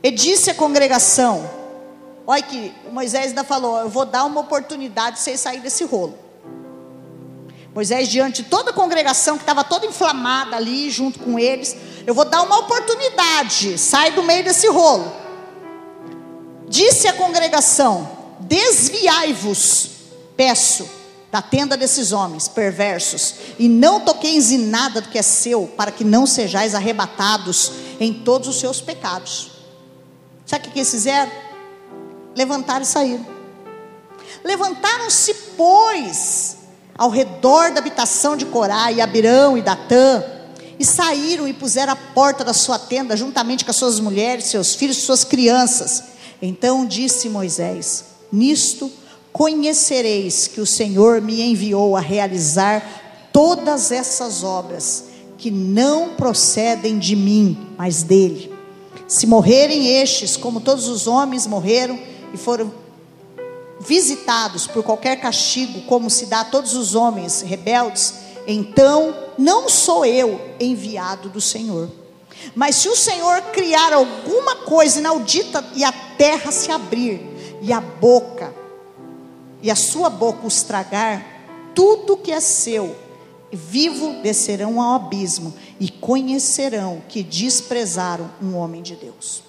[0.02, 1.48] E disse a congregação:
[2.26, 6.16] Olha que Moisés ainda falou: Eu vou dar uma oportunidade de vocês saírem desse rolo.
[7.74, 11.76] Moisés, diante de toda a congregação que estava toda inflamada ali, junto com eles,
[12.06, 15.12] eu vou dar uma oportunidade, sai do meio desse rolo.
[16.68, 18.08] Disse a congregação:
[18.40, 19.90] Desviai-vos,
[20.36, 20.88] peço,
[21.30, 25.90] da tenda desses homens perversos, e não toqueis em nada do que é seu, para
[25.90, 29.57] que não sejais arrebatados em todos os seus pecados.
[30.48, 31.30] Sabe o que eles fizeram?
[32.34, 33.26] Levantaram e saíram.
[34.42, 36.56] Levantaram-se, pois,
[36.96, 40.24] ao redor da habitação de Corá, e Abirão e Datã,
[40.78, 44.74] e saíram e puseram a porta da sua tenda, juntamente com as suas mulheres, seus
[44.74, 46.04] filhos, suas crianças.
[46.40, 48.90] Então disse Moisés: Nisto
[49.30, 55.04] conhecereis que o Senhor me enviou a realizar todas essas obras,
[55.36, 58.57] que não procedem de mim, mas dele.
[59.08, 61.98] Se morrerem estes, como todos os homens morreram
[62.32, 62.70] e foram
[63.80, 68.14] visitados por qualquer castigo, como se dá a todos os homens rebeldes,
[68.46, 71.88] então não sou eu enviado do Senhor.
[72.54, 77.20] Mas se o Senhor criar alguma coisa inaudita e a terra se abrir,
[77.62, 78.54] e a boca,
[79.62, 81.24] e a sua boca os tragar,
[81.74, 82.94] tudo que é seu,
[83.52, 89.42] vivo descerão ao abismo e conhecerão que desprezaram um homem de Deus.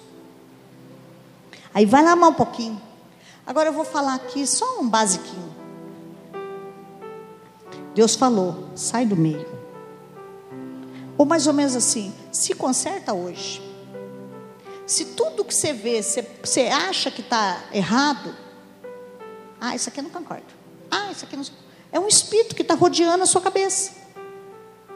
[1.72, 2.80] Aí vai lá mais um pouquinho.
[3.46, 5.54] Agora eu vou falar aqui só um basiquinho.
[7.94, 9.48] Deus falou: sai do meio.
[11.18, 13.62] Ou mais ou menos assim: se conserta hoje.
[14.86, 18.34] Se tudo que você vê, você, você acha que está errado,
[19.60, 20.46] ah, isso aqui eu não concordo.
[20.90, 21.44] Ah, isso aqui não.
[21.92, 23.92] É um espírito que está rodeando a sua cabeça.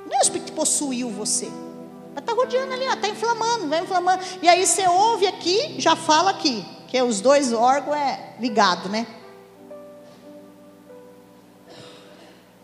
[0.07, 1.51] Não é um espírito que possuiu você.
[2.16, 4.23] Está rodeando ali, está inflamando, vai inflamando.
[4.41, 6.65] E aí você ouve aqui, já fala aqui.
[6.89, 9.07] Que os dois órgãos é ligado, né?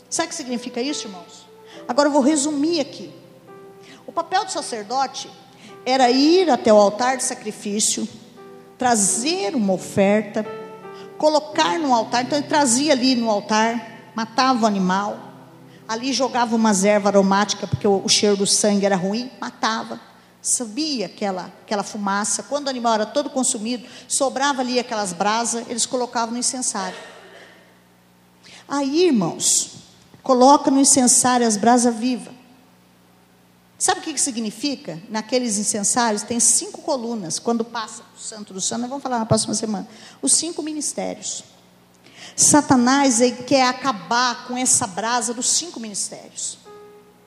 [0.09, 1.47] Sabe o que significa isso, irmãos?
[1.89, 3.13] Agora eu vou resumir aqui.
[4.07, 5.31] O papel do sacerdote
[5.85, 8.09] era ir até o altar de sacrifício,
[8.79, 10.45] trazer uma oferta,
[11.17, 12.25] colocar no altar.
[12.25, 15.19] Então ele trazia ali no altar, matava o animal,
[15.89, 20.01] ali jogava uma erva aromática, porque o, o cheiro do sangue era ruim, matava.
[20.43, 25.85] Subia aquela, aquela fumaça, quando o animal era todo consumido, sobrava ali aquelas brasas, eles
[25.85, 26.97] colocavam no incensário.
[28.67, 29.73] Aí, irmãos,
[30.23, 32.33] coloca no incensário as brasas vivas.
[33.77, 35.03] Sabe o que, que significa?
[35.09, 37.39] Naqueles incensários tem cinco colunas.
[37.39, 39.89] Quando passa o Santo do Santo, nós vamos falar na próxima semana.
[40.21, 41.43] Os cinco ministérios.
[42.43, 46.59] Satanás ele quer acabar com essa brasa dos cinco ministérios.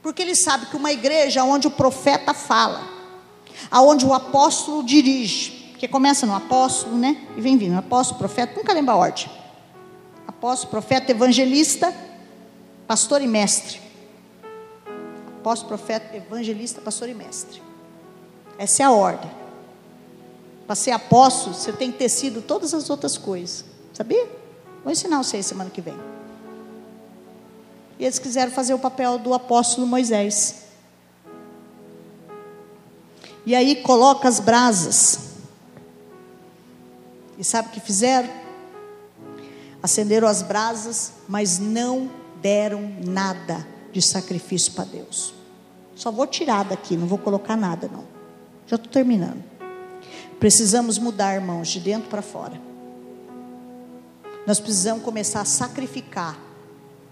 [0.01, 2.83] Porque ele sabe que uma igreja onde o profeta fala,
[3.71, 7.25] aonde o apóstolo dirige, que começa no apóstolo, né?
[7.37, 9.29] E vem vindo, apóstolo, profeta, nunca lembra a ordem.
[10.27, 11.93] Apóstolo, profeta, evangelista,
[12.87, 13.83] pastor e mestre
[15.43, 17.61] apóstolo, profeta, evangelista, pastor e mestre.
[18.57, 19.29] Essa é a ordem.
[20.65, 23.65] Para ser apóstolo, você tem que ter sido todas as outras coisas.
[23.91, 24.25] Sabia?
[24.83, 25.97] Vou ensinar vocês semana que vem.
[27.97, 30.63] E eles quiseram fazer o papel do apóstolo Moisés.
[33.45, 35.19] E aí coloca as brasas.
[37.37, 38.29] E sabe o que fizeram?
[39.81, 42.09] Acenderam as brasas, mas não
[42.41, 45.33] deram nada de sacrifício para Deus.
[45.95, 48.03] Só vou tirar daqui, não vou colocar nada, não.
[48.67, 49.43] Já estou terminando.
[50.39, 52.72] Precisamos mudar, irmãos, de dentro para fora.
[54.45, 56.37] Nós precisamos começar a sacrificar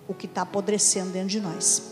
[0.07, 1.91] o que está apodrecendo dentro de nós.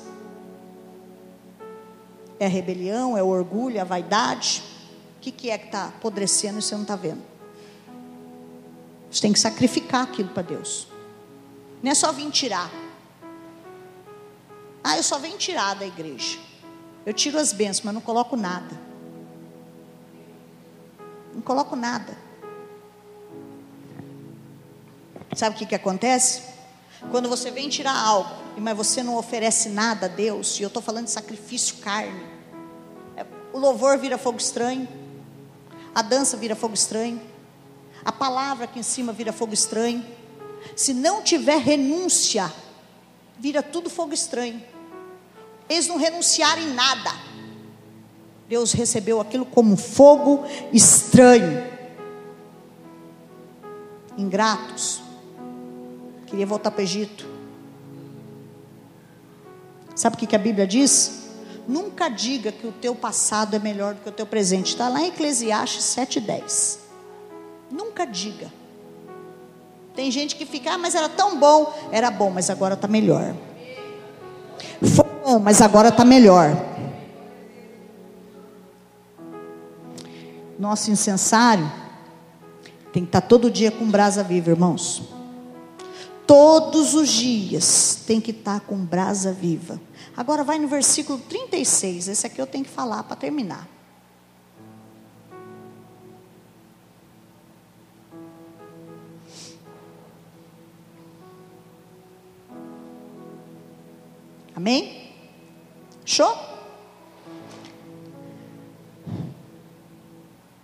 [2.40, 4.64] É a rebelião, é o orgulho, é a vaidade.
[5.18, 7.22] O que, que é que está apodrecendo e você não está vendo?
[9.10, 10.88] Você tem que sacrificar aquilo para Deus.
[11.82, 12.70] Não é só vir tirar.
[14.84, 16.38] Ah, eu só venho tirar da igreja.
[17.06, 18.80] Eu tiro as bênçãos, mas não coloco nada.
[21.34, 22.18] Não coloco nada.
[25.36, 26.42] Sabe o que, que acontece?
[27.12, 30.82] Quando você vem tirar algo, mas você não oferece nada a Deus, e eu estou
[30.82, 32.22] falando de sacrifício carne,
[33.16, 34.88] é, o louvor vira fogo estranho,
[35.94, 37.22] a dança vira fogo estranho,
[38.04, 40.06] a palavra aqui em cima vira fogo estranho.
[40.76, 42.52] Se não tiver renúncia,
[43.38, 44.62] vira tudo fogo estranho.
[45.68, 47.12] Eles não renunciaram em nada.
[48.48, 50.44] Deus recebeu aquilo como fogo
[50.74, 51.64] estranho.
[54.18, 55.09] Ingratos.
[56.30, 57.28] Queria voltar para o Egito.
[59.96, 61.28] Sabe o que, a Bíblia diz?
[61.68, 64.68] Nunca diga que o teu passado é melhor do que o teu presente.
[64.68, 66.78] Está lá em Eclesiastes 7,10.
[67.72, 68.48] Nunca diga.
[69.96, 71.74] Tem gente que fica, ah, mas era tão bom.
[71.92, 73.36] Era bom, mas agora está melhor.
[74.82, 76.56] Foi bom, mas agora está melhor.
[80.58, 81.70] Nosso incensário
[82.94, 85.19] tem que estar tá todo dia com brasa viva, irmãos.
[86.30, 89.82] Todos os dias tem que estar tá com brasa viva.
[90.16, 92.08] Agora vai no versículo 36.
[92.08, 93.68] Esse aqui eu tenho que falar para terminar.
[104.56, 105.12] Amém?
[106.06, 106.32] Show?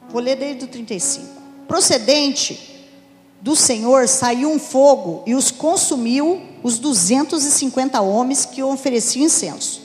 [0.10, 1.42] Vou ler desde o 35.
[1.68, 2.75] procedente
[3.46, 9.84] do Senhor saiu um fogo e os consumiu os 250 homens que ofereciam incenso.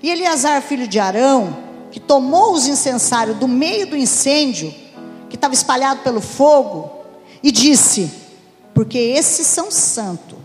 [0.00, 1.56] E Eleazar, filho de Arão,
[1.90, 4.72] que tomou os incensários do meio do incêndio,
[5.28, 6.88] que estava espalhado pelo fogo,
[7.42, 8.12] e disse:
[8.72, 10.38] Porque esses são santos.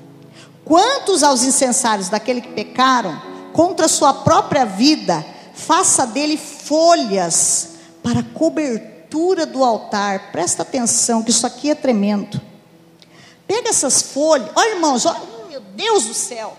[0.66, 3.22] Quantos aos incensários daquele que pecaram
[3.54, 5.24] contra sua própria vida,
[5.54, 8.93] faça dele folhas para cobertura
[9.46, 10.32] do altar.
[10.32, 12.42] Presta atenção, que isso aqui é tremendo.
[13.46, 16.58] Pega essas folhas, olha irmãos, olha, meu Deus do céu.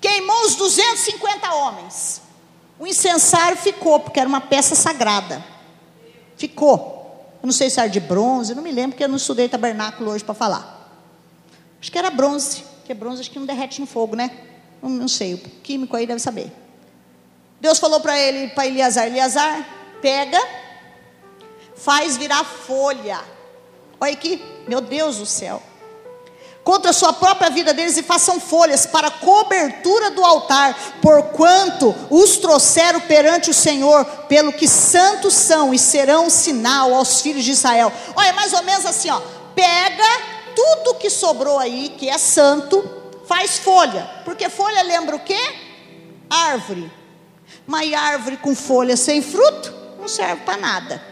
[0.00, 2.20] Queimou os 250 homens.
[2.78, 5.42] O incensário ficou, porque era uma peça sagrada.
[6.36, 7.38] Ficou.
[7.42, 10.10] Eu não sei se era de bronze, não me lembro, porque eu não estudei tabernáculo
[10.10, 10.76] hoje para falar.
[11.80, 14.30] Acho que era bronze, porque bronze acho que não derrete no fogo, né?
[14.82, 16.52] Não, não sei, o químico aí deve saber.
[17.60, 19.75] Deus falou para ele, para Eliasar, Eliasar,
[20.06, 20.40] pega,
[21.74, 23.18] faz virar folha.
[24.00, 25.60] Olha aqui, meu Deus do céu.
[26.62, 32.36] Contra a sua própria vida deles e façam folhas para cobertura do altar, porquanto os
[32.36, 37.92] trouxeram perante o Senhor, pelo que santos são e serão sinal aos filhos de Israel.
[38.14, 39.20] Olha, mais ou menos assim, ó.
[39.56, 40.04] Pega
[40.54, 42.88] tudo que sobrou aí, que é santo,
[43.26, 44.08] faz folha.
[44.24, 45.52] Porque folha lembra o quê?
[46.30, 46.92] Árvore.
[47.66, 49.75] Mas árvore com folha sem fruto
[50.06, 51.02] não serve para nada.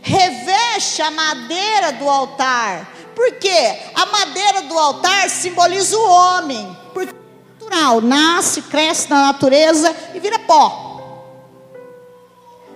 [0.00, 2.90] Reveste a madeira do altar.
[3.14, 3.50] Porque
[3.94, 6.76] a madeira do altar simboliza o homem.
[6.94, 10.90] Porque é natural, nasce, cresce na natureza e vira pó.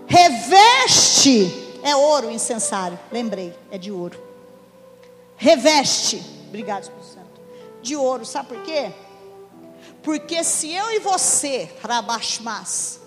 [0.06, 2.98] Reveste é ouro incensário.
[3.10, 4.22] Lembrei, é de ouro.
[5.38, 7.40] Reveste, obrigado Espírito Santo,
[7.82, 8.24] de ouro.
[8.26, 8.92] Sabe por quê?
[10.02, 13.05] Porque se eu e você, Rabashmas,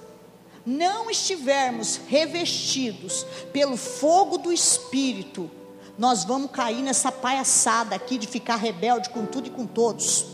[0.65, 5.49] não estivermos revestidos pelo fogo do Espírito,
[5.97, 10.25] nós vamos cair nessa palhaçada aqui de ficar rebelde com tudo e com todos.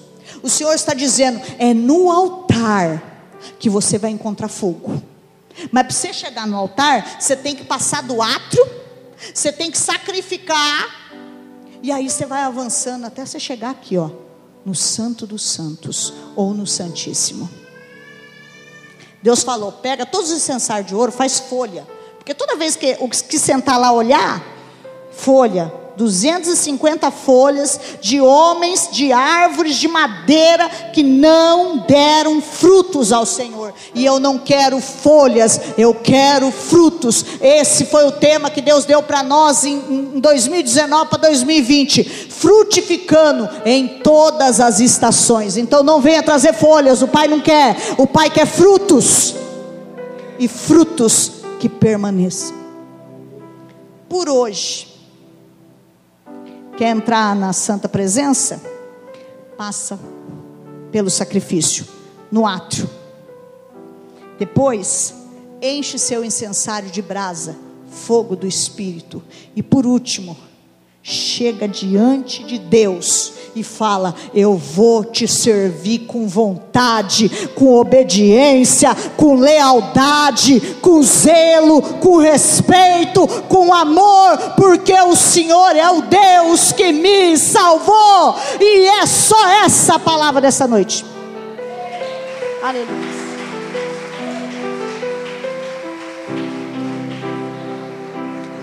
[0.43, 3.01] O Senhor está dizendo: é no altar
[3.59, 5.01] que você vai encontrar fogo.
[5.71, 8.65] Mas para você chegar no altar, você tem que passar do átrio,
[9.33, 11.13] você tem que sacrificar,
[11.81, 14.25] e aí você vai avançando até você chegar aqui, ó
[14.65, 17.47] no Santo dos Santos ou no Santíssimo.
[19.25, 21.87] Deus falou: pega todos os incensários de ouro, faz folha.
[22.15, 24.39] Porque toda vez que o que sentar lá olhar,
[25.11, 25.73] folha.
[25.97, 33.73] 250 folhas de homens, de árvores de madeira que não deram frutos ao Senhor.
[33.93, 37.25] E eu não quero folhas, eu quero frutos.
[37.41, 39.77] Esse foi o tema que Deus deu para nós em,
[40.15, 42.03] em 2019 para 2020.
[42.29, 45.57] Frutificando em todas as estações.
[45.57, 47.77] Então não venha trazer folhas, o Pai não quer.
[47.97, 49.35] O Pai quer frutos.
[50.37, 52.53] E frutos que permaneçam.
[54.09, 54.94] Por hoje
[56.77, 58.61] Quer entrar na santa presença?
[59.55, 59.97] Passa
[60.91, 61.85] pelo sacrifício,
[62.29, 62.89] no átrio.
[64.37, 65.13] Depois,
[65.61, 67.55] enche seu incensário de brasa,
[67.89, 69.23] fogo do Espírito.
[69.55, 70.35] E por último,
[71.07, 79.35] chega diante de Deus e fala: Eu vou te servir com vontade, com obediência, com
[79.35, 87.37] lealdade, com zelo, com respeito, com amor, porque o Senhor é o Deus que me
[87.37, 91.05] salvou, e é só essa palavra dessa noite.
[92.63, 93.14] Aleluia.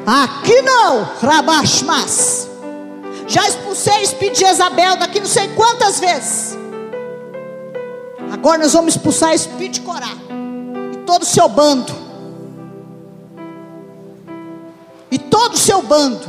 [0.06, 2.48] Aqui não, Rabashmas.
[3.26, 6.58] Já expulsei espírito de Jezabel daqui não sei quantas vezes.
[8.32, 10.10] Agora nós vamos expulsar espírito de Corá
[10.92, 11.92] e todo o seu bando.
[15.10, 16.26] E todo o seu bando.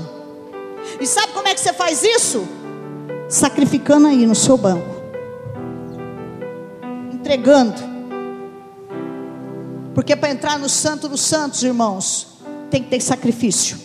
[1.00, 2.48] E sabe como é que você faz isso?
[3.28, 4.94] Sacrificando aí no seu banco.
[7.12, 7.82] Entregando.
[9.96, 12.33] Porque para entrar no Santo dos Santos, irmãos,
[12.74, 13.78] tem que ter sacrifício.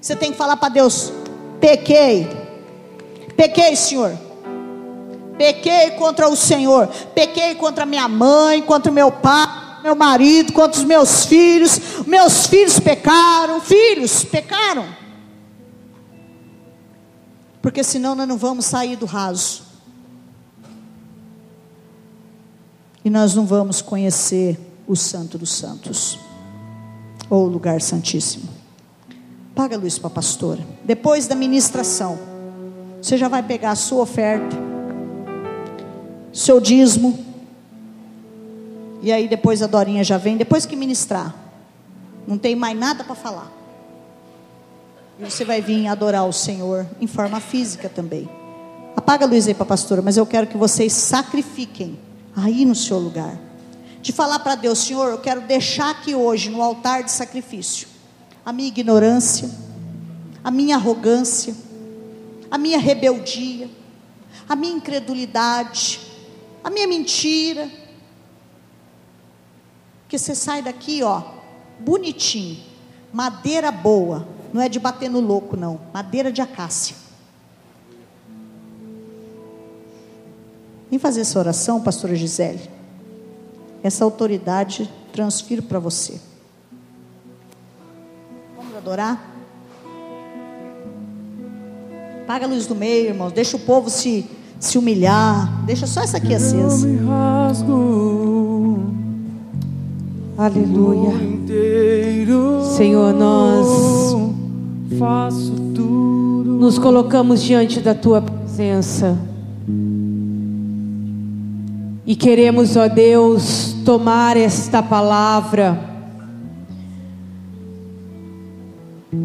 [0.00, 1.12] Você tem que falar para Deus:
[1.60, 2.26] pequei,
[3.36, 4.18] pequei, Senhor.
[5.36, 10.86] Pequei contra o Senhor, pequei contra minha mãe, contra meu pai, meu marido, contra os
[10.86, 11.78] meus filhos.
[12.06, 14.86] Meus filhos pecaram, filhos pecaram.
[17.60, 19.62] Porque senão nós não vamos sair do raso.
[23.04, 26.25] E nós não vamos conhecer o Santo dos Santos
[27.28, 28.48] ou o lugar santíssimo.
[29.54, 30.60] Paga a luz para a pastora.
[30.84, 32.18] Depois da ministração,
[33.00, 34.56] você já vai pegar a sua oferta,
[36.32, 37.18] seu dízimo.
[39.00, 41.34] E aí depois a Dorinha já vem, depois que ministrar.
[42.26, 43.50] Não tem mais nada para falar.
[45.18, 48.28] E você vai vir adorar o Senhor em forma física também.
[48.94, 51.98] Apaga a luz aí para a pastora, mas eu quero que vocês sacrifiquem
[52.34, 53.45] aí no seu lugar.
[54.06, 57.88] De falar para Deus, Senhor, eu quero deixar aqui hoje no altar de sacrifício
[58.44, 59.50] a minha ignorância,
[60.44, 61.52] a minha arrogância,
[62.48, 63.68] a minha rebeldia,
[64.48, 65.98] a minha incredulidade,
[66.62, 67.68] a minha mentira.
[70.06, 71.24] Que você sai daqui, ó,
[71.80, 72.62] bonitinho,
[73.12, 76.94] madeira boa, não é de bater no louco, não, madeira de acácia.
[80.88, 82.75] Vem fazer essa oração, pastora Gisele.
[83.86, 86.18] Essa autoridade transfiro para você.
[88.56, 89.32] Vamos adorar?
[92.24, 93.30] Apaga a luz do meio, irmãos.
[93.30, 95.64] Deixa o povo se, se humilhar.
[95.64, 96.88] Deixa só essa aqui acesa.
[100.36, 101.12] Aleluia.
[102.76, 103.68] Senhor, nós
[104.98, 106.58] faço tudo.
[106.58, 109.16] nos colocamos diante da tua presença.
[112.06, 115.76] E queremos, ó Deus, tomar esta palavra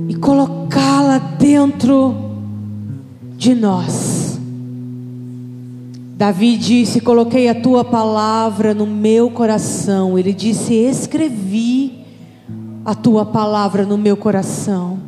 [0.09, 2.15] e colocá-la dentro
[3.37, 4.39] de nós.
[6.17, 10.17] Davi disse: Coloquei a tua palavra no meu coração.
[10.17, 12.03] Ele disse: Escrevi
[12.83, 14.99] a tua palavra no meu coração,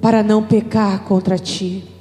[0.00, 1.91] para não pecar contra ti.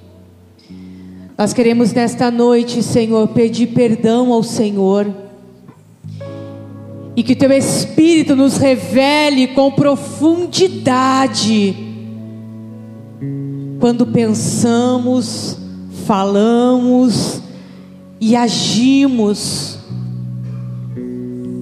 [1.42, 5.12] Nós queremos nesta noite, Senhor, pedir perdão ao Senhor.
[7.16, 11.76] E que teu Espírito nos revele com profundidade
[13.80, 15.58] quando pensamos,
[16.06, 17.42] falamos
[18.20, 19.80] e agimos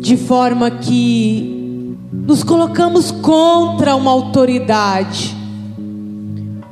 [0.02, 5.34] de forma que nos colocamos contra uma autoridade,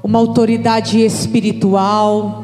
[0.03, 2.43] uma autoridade espiritual,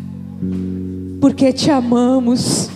[1.20, 2.70] porque te amamos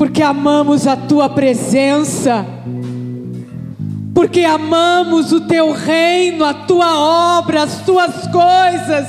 [0.00, 2.46] porque amamos a tua presença,
[4.14, 9.06] porque amamos o teu reino, a tua obra, as tuas coisas.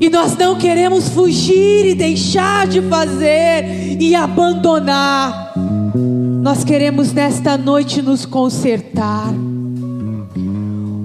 [0.00, 5.52] E nós não queremos fugir e deixar de fazer e abandonar.
[6.42, 9.32] Nós queremos nesta noite nos consertar.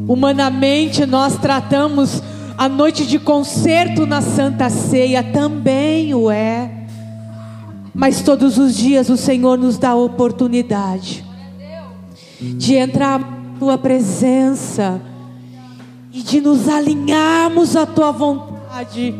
[0.07, 2.23] Humanamente nós tratamos
[2.57, 6.87] a noite de concerto na Santa Ceia, também o é.
[7.93, 11.23] Mas todos os dias o Senhor nos dá a oportunidade
[12.39, 15.01] de entrar na tua presença
[16.11, 19.15] e de nos alinharmos à tua vontade,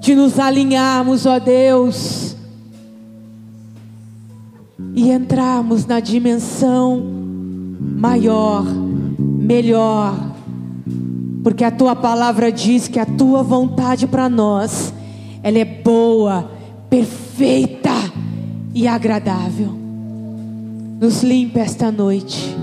[0.00, 2.36] de nos alinharmos, ó Deus,
[4.94, 7.02] e entrarmos na dimensão
[7.96, 8.64] maior,
[9.18, 10.31] melhor,
[11.42, 14.94] porque a tua palavra diz que a tua vontade para nós,
[15.42, 16.50] ela é boa,
[16.88, 17.90] perfeita
[18.72, 19.72] e agradável.
[21.00, 22.56] Nos limpe esta noite,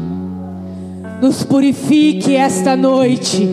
[1.21, 3.47] nos purifique esta noite.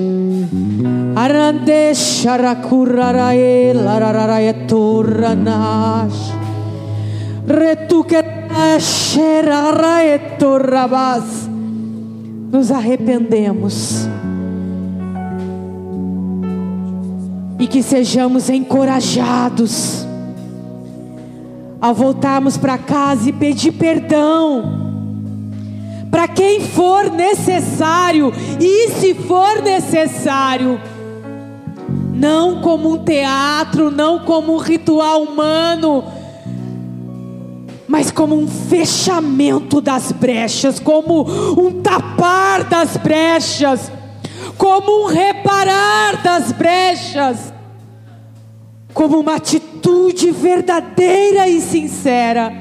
[12.52, 14.06] Nos arrependemos.
[17.58, 20.06] E que sejamos encorajados
[21.80, 24.84] ao voltarmos para casa e pedir perdão.
[26.10, 30.80] Para quem for necessário, e se for necessário,
[32.14, 36.04] não como um teatro, não como um ritual humano,
[37.86, 41.26] mas como um fechamento das brechas, como
[41.58, 43.90] um tapar das brechas,
[44.56, 47.52] como um reparar das brechas,
[48.92, 52.52] como uma atitude verdadeira e sincera.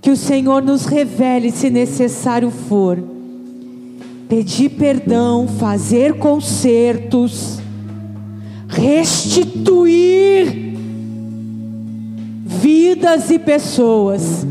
[0.00, 3.02] Que o Senhor nos revele se necessário for.
[4.28, 7.60] Pedir perdão, fazer consertos,
[8.66, 10.72] restituir
[12.44, 14.46] vidas e pessoas,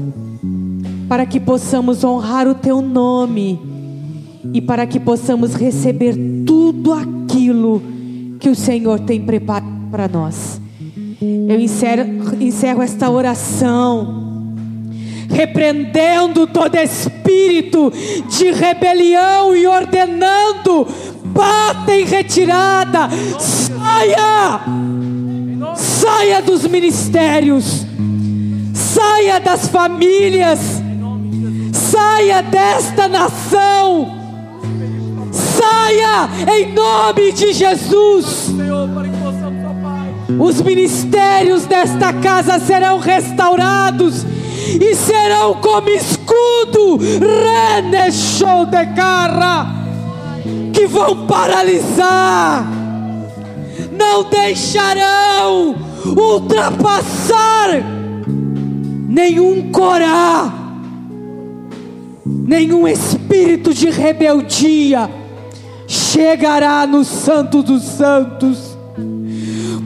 [1.10, 3.71] para que possamos honrar o Teu nome
[4.54, 6.16] e para que possamos receber
[6.46, 7.82] tudo aquilo
[8.40, 10.60] que o Senhor tem preparado para nós.
[11.22, 14.22] Eu encerro, encerro esta oração
[15.32, 17.92] repreendendo todo espírito
[18.28, 20.88] de rebelião e ordenando:
[21.26, 23.10] bata em retirada,
[23.40, 24.62] saia,
[25.76, 27.86] saia dos ministérios,
[28.74, 30.60] saia das famílias,
[31.72, 34.21] saia desta nação,
[35.62, 38.52] saia em nome de Jesus.
[40.40, 44.26] Os ministérios desta casa serão restaurados
[44.82, 49.68] e serão como escudo, renechou de carra,
[50.74, 52.66] que vão paralisar,
[53.92, 55.76] não deixarão
[56.06, 57.70] ultrapassar
[59.08, 60.52] nenhum corá,
[62.26, 65.21] nenhum espírito de rebeldia
[65.92, 68.78] chegará no Santo dos Santos,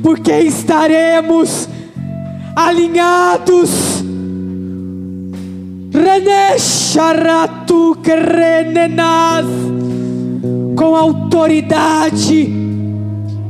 [0.04, 1.68] porque estaremos
[2.56, 4.04] alinhados.
[10.76, 12.54] Com autoridade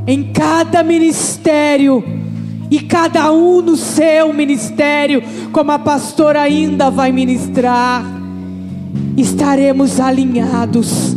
[0.06, 2.02] em cada ministério
[2.70, 5.22] e cada um no seu ministério,
[5.52, 8.02] como a pastora ainda vai ministrar,
[9.16, 11.14] estaremos alinhados,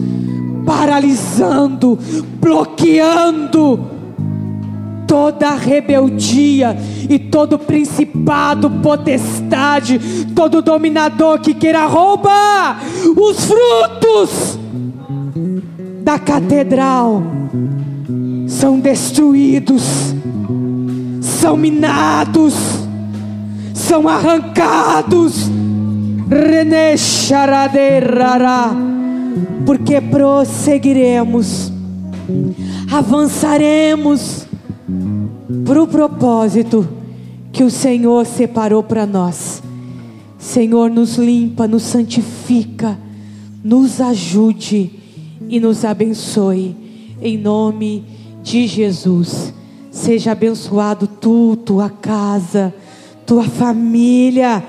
[0.65, 1.97] paralisando,
[2.39, 3.99] bloqueando
[5.09, 6.77] toda rebeldia
[7.09, 9.99] e todo principado, potestade,
[10.35, 12.79] todo dominador que queira roubar
[13.17, 14.59] os frutos
[16.03, 17.23] da catedral
[18.47, 20.13] são destruídos,
[21.21, 22.53] são minados,
[23.73, 25.49] são arrancados.
[26.29, 26.95] René
[29.65, 31.71] porque prosseguiremos,
[32.91, 34.45] avançaremos
[35.65, 36.87] para o propósito
[37.51, 39.61] que o Senhor separou para nós.
[40.37, 42.97] Senhor, nos limpa, nos santifica,
[43.63, 44.91] nos ajude
[45.49, 46.75] e nos abençoe.
[47.21, 48.05] Em nome
[48.41, 49.53] de Jesus.
[49.91, 52.73] Seja abençoado tu, tua casa,
[53.25, 54.63] tua família,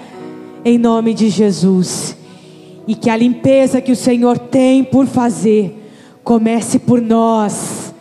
[0.64, 2.16] em nome de Jesus.
[2.86, 5.76] E que a limpeza que o Senhor tem por fazer
[6.24, 7.94] comece por nós.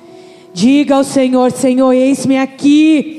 [0.53, 3.18] Diga ao Senhor: Senhor, eis-me aqui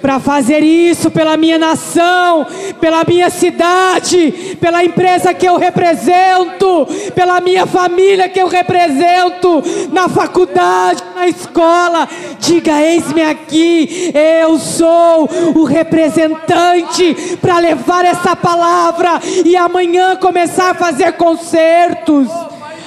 [0.00, 2.46] para fazer isso pela minha nação,
[2.80, 9.62] pela minha cidade, pela empresa que eu represento, pela minha família que eu represento,
[9.92, 12.08] na faculdade, na escola.
[12.38, 20.74] Diga: eis-me aqui, eu sou o representante para levar essa palavra e amanhã começar a
[20.74, 22.28] fazer concertos,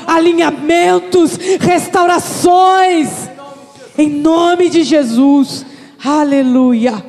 [0.08, 3.32] alinhamentos, restaurações
[3.98, 5.66] em nome de Jesus.
[6.04, 7.06] Aleluia.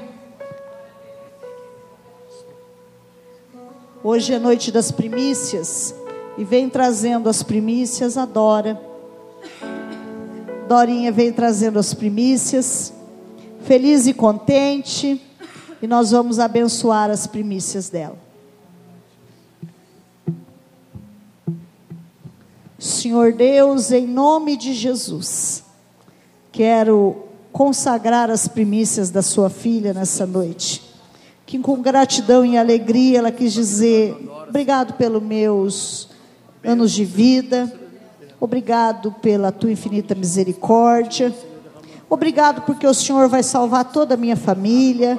[4.05, 5.95] Hoje é noite das primícias
[6.37, 8.81] e vem trazendo as primícias a Dora.
[10.69, 12.93] Dorinha vem trazendo as primícias,
[13.65, 15.21] feliz e contente,
[15.81, 18.19] e nós vamos abençoar as primícias dela.
[22.79, 25.65] Senhor Deus, em nome de Jesus,
[26.53, 30.83] Quero consagrar as primícias da sua filha nessa noite.
[31.45, 34.17] Que com gratidão e alegria ela quis dizer:
[34.49, 36.09] obrigado pelos meus
[36.65, 37.73] anos de vida,
[38.41, 41.35] obrigado pela tua infinita misericórdia,
[42.09, 45.19] obrigado porque o Senhor vai salvar toda a minha família,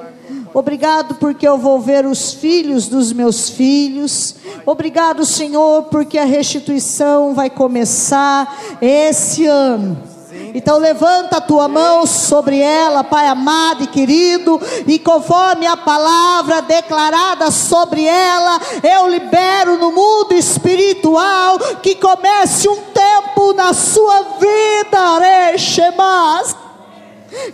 [0.54, 4.36] Obrigado porque eu vou ver os filhos dos meus filhos.
[4.64, 10.13] Obrigado, Senhor, porque a restituição vai começar esse ano.
[10.54, 16.62] Então levanta a tua mão sobre ela, Pai amado e querido, e conforme a palavra
[16.62, 25.18] declarada sobre ela, eu libero no mundo espiritual que comece um tempo na sua vida,
[25.18, 26.56] Rechemas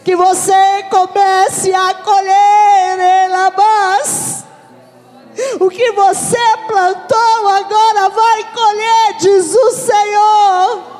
[0.04, 4.44] que você comece a colher elabás.
[5.58, 6.36] O que você
[6.66, 10.99] plantou agora vai colher, diz o Senhor.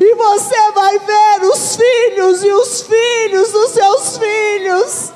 [0.00, 5.12] E você vai ver os filhos e os filhos dos seus filhos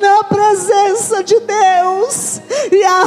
[0.00, 2.40] na presença de Deus,
[2.72, 3.04] e a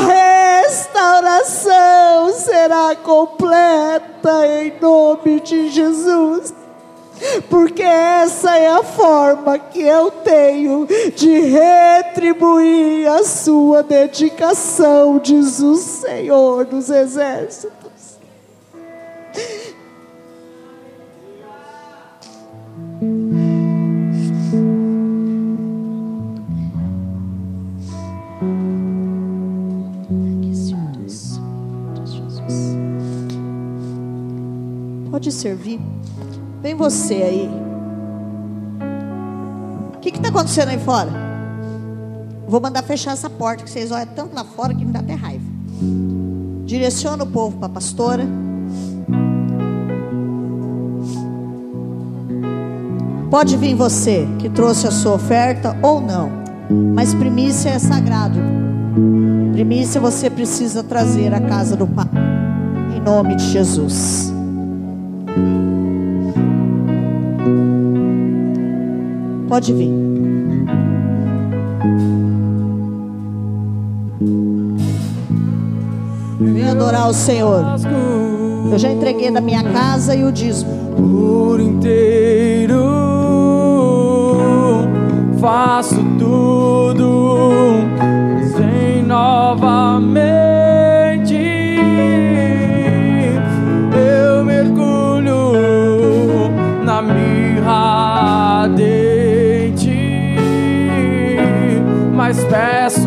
[0.68, 6.54] restauração será completa em nome de Jesus
[7.50, 15.76] porque essa é a forma que eu tenho de retribuir a sua dedicação, diz o
[15.76, 18.20] Senhor dos Exércitos.
[35.10, 35.80] Pode servir.
[36.62, 37.50] Vem você aí.
[39.96, 41.10] O que está acontecendo aí fora?
[42.50, 45.14] Vou mandar fechar essa porta, que vocês olham tanto lá fora que me dá até
[45.14, 45.46] raiva.
[46.66, 48.28] Direciona o povo para a pastora.
[53.30, 56.32] Pode vir você que trouxe a sua oferta ou não,
[56.96, 58.40] mas primícia é sagrado.
[59.54, 62.08] Primícia você precisa trazer à casa do Pai,
[62.98, 64.34] em nome de Jesus.
[69.48, 69.92] Pode vir.
[76.40, 77.64] Vem adorar o Senhor.
[78.72, 80.72] Eu já entreguei da minha casa e o dízimo.
[80.96, 83.09] Por inteiro
[85.40, 87.88] faço tudo
[88.56, 90.20] sem novamente.
[93.95, 95.53] Eu mergulho
[96.84, 100.36] na mirra de ti,
[102.14, 102.99] mas peço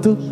[0.00, 0.29] Santo,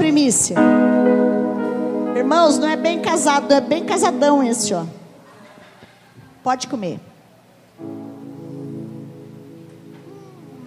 [0.00, 0.56] primícia.
[2.16, 4.86] Irmãos, não é bem casado, é bem casadão esse, ó.
[6.42, 6.98] Pode comer.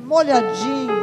[0.04, 0.94] Molhadinho.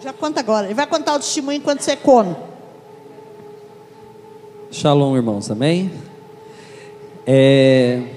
[0.00, 0.66] Já conta agora.
[0.68, 2.34] Ele vai contar o testemunho enquanto você come.
[4.70, 5.92] Shalom, irmãos, amém?
[7.26, 8.11] É...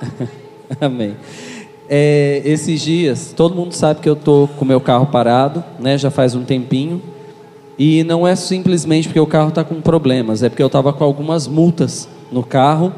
[0.80, 1.16] amém.
[1.88, 5.96] É, esses dias, todo mundo sabe que eu estou com meu carro parado, né?
[5.96, 7.00] Já faz um tempinho.
[7.78, 11.04] E não é simplesmente porque o carro está com problemas, é porque eu estava com
[11.04, 12.92] algumas multas no carro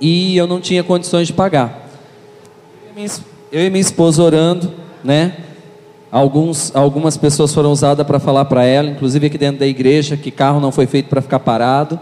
[0.00, 1.88] e eu não tinha condições de pagar.
[3.52, 4.72] Eu e minha esposa orando,
[5.04, 5.36] né?
[6.10, 10.30] Alguns, algumas pessoas foram usadas para falar para ela, inclusive aqui dentro da igreja, que
[10.30, 11.98] carro não foi feito para ficar parado.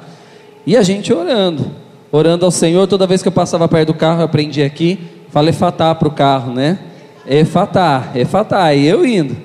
[0.67, 1.71] E a gente orando,
[2.17, 2.87] orando ao Senhor.
[2.87, 5.01] Toda vez que eu passava perto do carro, eu aprendi aqui,
[5.31, 6.79] falei fatá para o carro, né?
[7.27, 9.37] Efatá, efatá, e eu indo.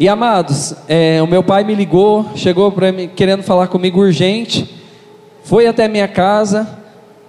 [0.00, 4.74] E amados, é, o meu pai me ligou, chegou para mim querendo falar comigo urgente,
[5.44, 6.68] foi até minha casa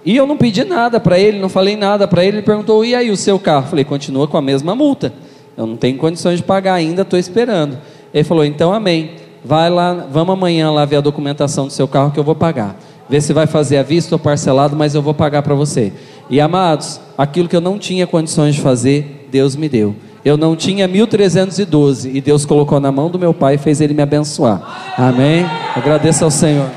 [0.04, 2.38] e eu não pedi nada para ele, não falei nada para ele.
[2.38, 3.68] Ele perguntou: e aí o seu carro?
[3.68, 5.12] Falei: continua com a mesma multa.
[5.56, 7.78] Eu não tenho condições de pagar ainda, estou esperando.
[8.12, 9.12] Ele falou: então amém.
[9.44, 12.76] Vai lá, vamos amanhã lá ver a documentação do seu carro que eu vou pagar.
[13.08, 15.92] Ver se vai fazer à vista ou parcelado, mas eu vou pagar para você.
[16.28, 19.94] E amados, aquilo que eu não tinha condições de fazer, Deus me deu.
[20.24, 23.94] Eu não tinha 1312 e Deus colocou na mão do meu pai e fez ele
[23.94, 24.94] me abençoar.
[24.98, 25.46] Amém?
[25.76, 26.68] Agradeço ao Senhor.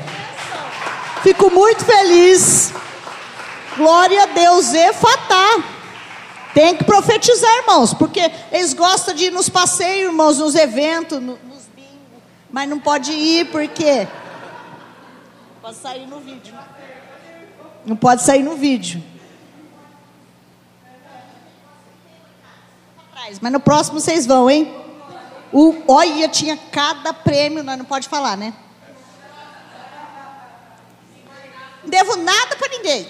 [1.24, 2.72] Fico muito feliz.
[3.76, 5.64] Glória a Deus, Efatá.
[6.54, 11.38] Tem que profetizar, irmãos, porque eles gostam de ir nos passeios, irmãos, nos eventos, no-
[11.48, 14.06] nos bingos, mas não pode ir porque
[15.60, 16.54] pode sair no vídeo.
[17.84, 19.02] Não pode sair no vídeo.
[23.40, 24.74] Mas no próximo vocês vão, hein?
[25.52, 28.52] O, olha, tinha cada prêmio, não pode falar, né?
[31.82, 33.06] Não devo nada para ninguém.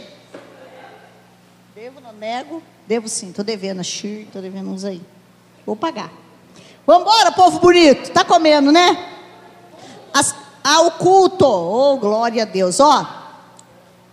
[1.74, 2.62] Devo, não nego.
[2.86, 5.00] Devo sim, tô devendo a Xir, tô devendo uns aí.
[5.64, 6.10] Vou pagar.
[6.86, 8.10] Vambora, povo bonito.
[8.10, 9.08] Tá comendo, né?
[10.12, 11.46] As, ao culto.
[11.46, 12.80] Oh, glória a Deus.
[12.80, 13.06] Ó,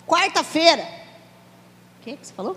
[0.07, 0.84] quarta-feira.
[1.99, 2.56] O que você falou?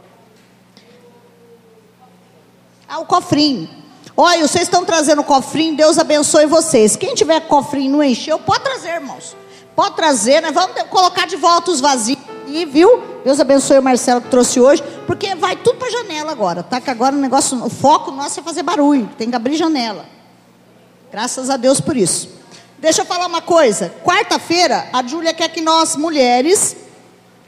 [2.89, 3.69] Ah, o cofrinho.
[4.17, 6.97] Olha, vocês estão trazendo o cofrinho, Deus abençoe vocês.
[6.97, 9.37] Quem tiver cofrinho não encheu, pode trazer, irmãos.
[9.75, 10.51] Pode trazer, né?
[10.51, 13.03] Vamos colocar de volta os vazios aí, viu?
[13.25, 16.81] Deus abençoe o Marcelo que trouxe hoje, porque vai tudo para janela agora, tá?
[16.81, 20.05] Que agora o negócio, o foco nosso é fazer barulho, tem que abrir janela.
[21.11, 22.40] Graças a Deus por isso.
[22.81, 23.91] Deixa eu falar uma coisa.
[24.03, 26.75] Quarta-feira, a Júlia quer que nós, mulheres,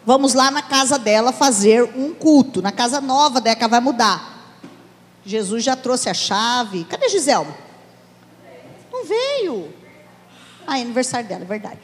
[0.04, 2.60] vamos lá na casa dela fazer um culto.
[2.60, 4.60] Na casa nova ela vai mudar.
[5.24, 6.84] Jesus já trouxe a chave.
[6.84, 7.54] Cadê Giselma?
[8.92, 9.72] Não veio.
[10.66, 11.80] Ah, é aniversário dela, é verdade.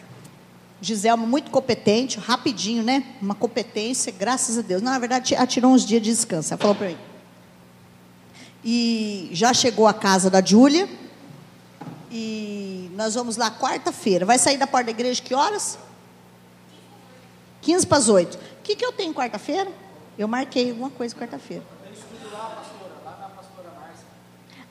[0.81, 3.03] Giselma muito competente, rapidinho, né?
[3.21, 4.83] Uma competência, graças a Deus.
[4.83, 6.53] Não, na verdade, ela tirou uns dias de descanso.
[6.53, 6.99] Ela falou para mim.
[8.63, 10.87] E já chegou a casa da Júlia.
[12.11, 14.27] E nós vamos lá quarta-feira.
[14.27, 15.79] Vai sair da porta da igreja que horas?
[17.61, 18.35] 15 para as 8.
[18.35, 19.71] O que, que eu tenho quarta-feira?
[20.19, 21.63] Eu marquei alguma coisa quarta-feira.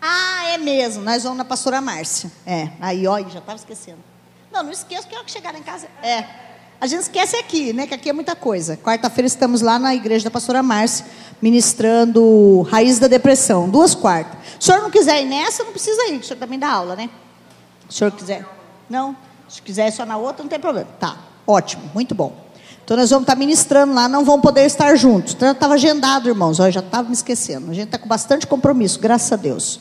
[0.01, 1.03] Ah, é mesmo.
[1.03, 2.29] Nós vamos na pastora Márcia.
[2.45, 2.69] É.
[2.81, 3.99] Aí, ó, já estava esquecendo.
[4.51, 5.87] Não, não esqueça que eu que chegar em casa.
[6.03, 6.25] É.
[6.81, 7.87] A gente esquece aqui, né?
[7.87, 8.75] Que aqui é muita coisa.
[8.75, 11.05] Quarta-feira estamos lá na igreja da pastora Márcia,
[11.41, 14.37] ministrando Raiz da Depressão, duas quartas.
[14.51, 16.69] Se o senhor não quiser ir nessa, não precisa ir, que o senhor também dá
[16.69, 17.09] aula, né?
[17.89, 18.45] O senhor quiser.
[18.89, 19.15] Não?
[19.47, 20.87] Se quiser só na outra, não tem problema.
[20.99, 22.33] Tá, ótimo, muito bom.
[22.83, 25.33] Então nós vamos estar ministrando lá, não vão poder estar juntos.
[25.33, 26.59] Então estava agendado, irmãos.
[26.59, 27.69] Eu já estava me esquecendo.
[27.71, 29.79] A gente está com bastante compromisso, graças a Deus.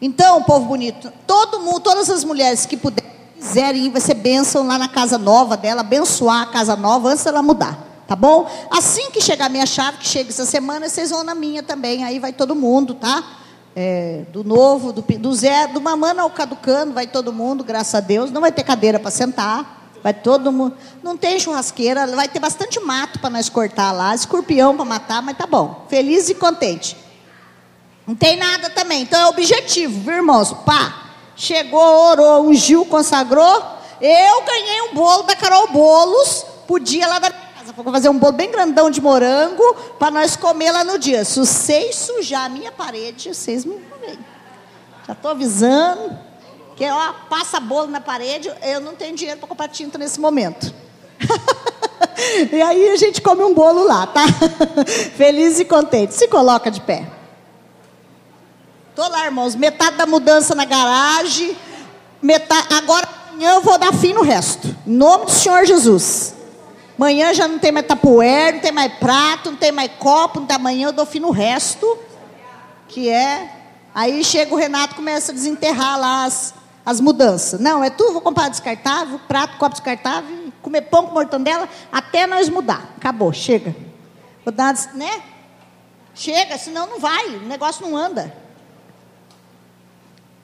[0.00, 4.66] Então, povo bonito, todo mundo, todas as mulheres que puderem quiserem ir, vai ser bênção
[4.66, 7.78] lá na casa nova dela, abençoar a casa nova antes dela mudar.
[8.06, 8.48] Tá bom?
[8.70, 12.04] Assim que chegar a minha chave, que chega essa semana, vocês vão na minha também.
[12.04, 13.22] Aí vai todo mundo, tá?
[13.78, 18.00] É, do novo, do, do zero, do mamano ao caducando, vai todo mundo, graças a
[18.00, 18.30] Deus.
[18.30, 19.76] Não vai ter cadeira para sentar.
[20.02, 20.76] Vai todo mundo.
[21.02, 25.36] Não tem churrasqueira, vai ter bastante mato para nós cortar lá, escorpião para matar, mas
[25.36, 25.84] tá bom.
[25.88, 26.96] Feliz e contente.
[28.06, 29.02] Não tem nada também.
[29.02, 30.52] Então é objetivo, viu, irmãos?
[30.64, 31.02] Pá.
[31.34, 33.62] Chegou, orou, ungiu, consagrou.
[34.00, 37.32] Eu ganhei um bolo da Carol Bolos, podia lá da.
[37.76, 39.62] Vou fazer um bolo bem grandão de morango
[39.98, 41.26] para nós comer lá no dia.
[41.26, 44.18] Se vocês sujar a minha parede, vocês me veem.
[45.06, 46.18] Já estou avisando.
[46.74, 50.74] Que ó, passa bolo na parede, eu não tenho dinheiro para comprar tinta nesse momento.
[52.52, 54.24] e aí a gente come um bolo lá, tá?
[55.16, 56.14] Feliz e contente.
[56.14, 57.06] Se coloca de pé.
[58.94, 59.54] Tô lá, irmãos.
[59.54, 61.56] Metade da mudança na garagem.
[62.22, 64.74] Metade, agora amanhã eu vou dar fim no resto.
[64.86, 66.35] Em nome do Senhor Jesus.
[66.98, 70.40] Amanhã já não tem mais tapoer, não tem mais prato, não tem mais copo.
[70.40, 71.98] Não tem, amanhã eu dou fim no resto.
[72.88, 73.52] Que é.
[73.94, 76.54] Aí chega o Renato começa a desenterrar lá as,
[76.84, 77.60] as mudanças.
[77.60, 82.48] Não, é tudo, vou comprar descartável, prato, copo descartável, comer pão com mortandela, até nós
[82.48, 82.94] mudar.
[82.96, 83.74] Acabou, chega.
[84.44, 85.22] Vou dar, né?
[86.14, 88.34] Chega, senão não vai, o negócio não anda.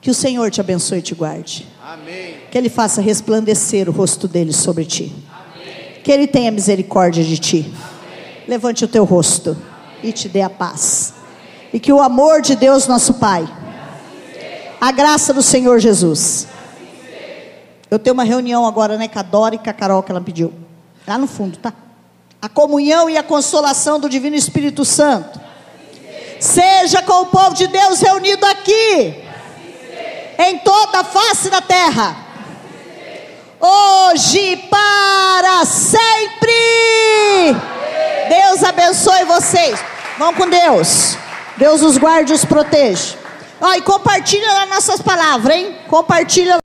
[0.01, 1.67] Que o Senhor te abençoe e te guarde.
[1.81, 2.41] Amém.
[2.51, 5.15] Que Ele faça resplandecer o rosto dele sobre ti.
[6.03, 7.73] Que Ele tenha misericórdia de ti.
[8.47, 9.57] Levante o teu rosto
[10.03, 11.13] e te dê a paz.
[11.71, 13.47] E que o amor de Deus, nosso Pai,
[14.79, 16.47] a graça do Senhor Jesus.
[17.89, 20.19] Eu tenho uma reunião agora, né, com a Dora e com a Carol que ela
[20.19, 20.53] pediu.
[21.07, 21.71] Lá no fundo, tá?
[22.41, 25.39] A comunhão e a consolação do Divino Espírito Santo.
[26.39, 29.23] Seja com o povo de Deus reunido aqui
[30.37, 32.17] em toda a face da terra.
[33.65, 36.51] Hoje para sempre.
[38.27, 39.79] Deus abençoe vocês.
[40.17, 41.17] Vão com Deus.
[41.55, 43.15] Deus os guarde e os proteja.
[43.61, 45.77] Ó, e compartilha lá nossas palavras, hein?
[45.87, 46.61] Compartilha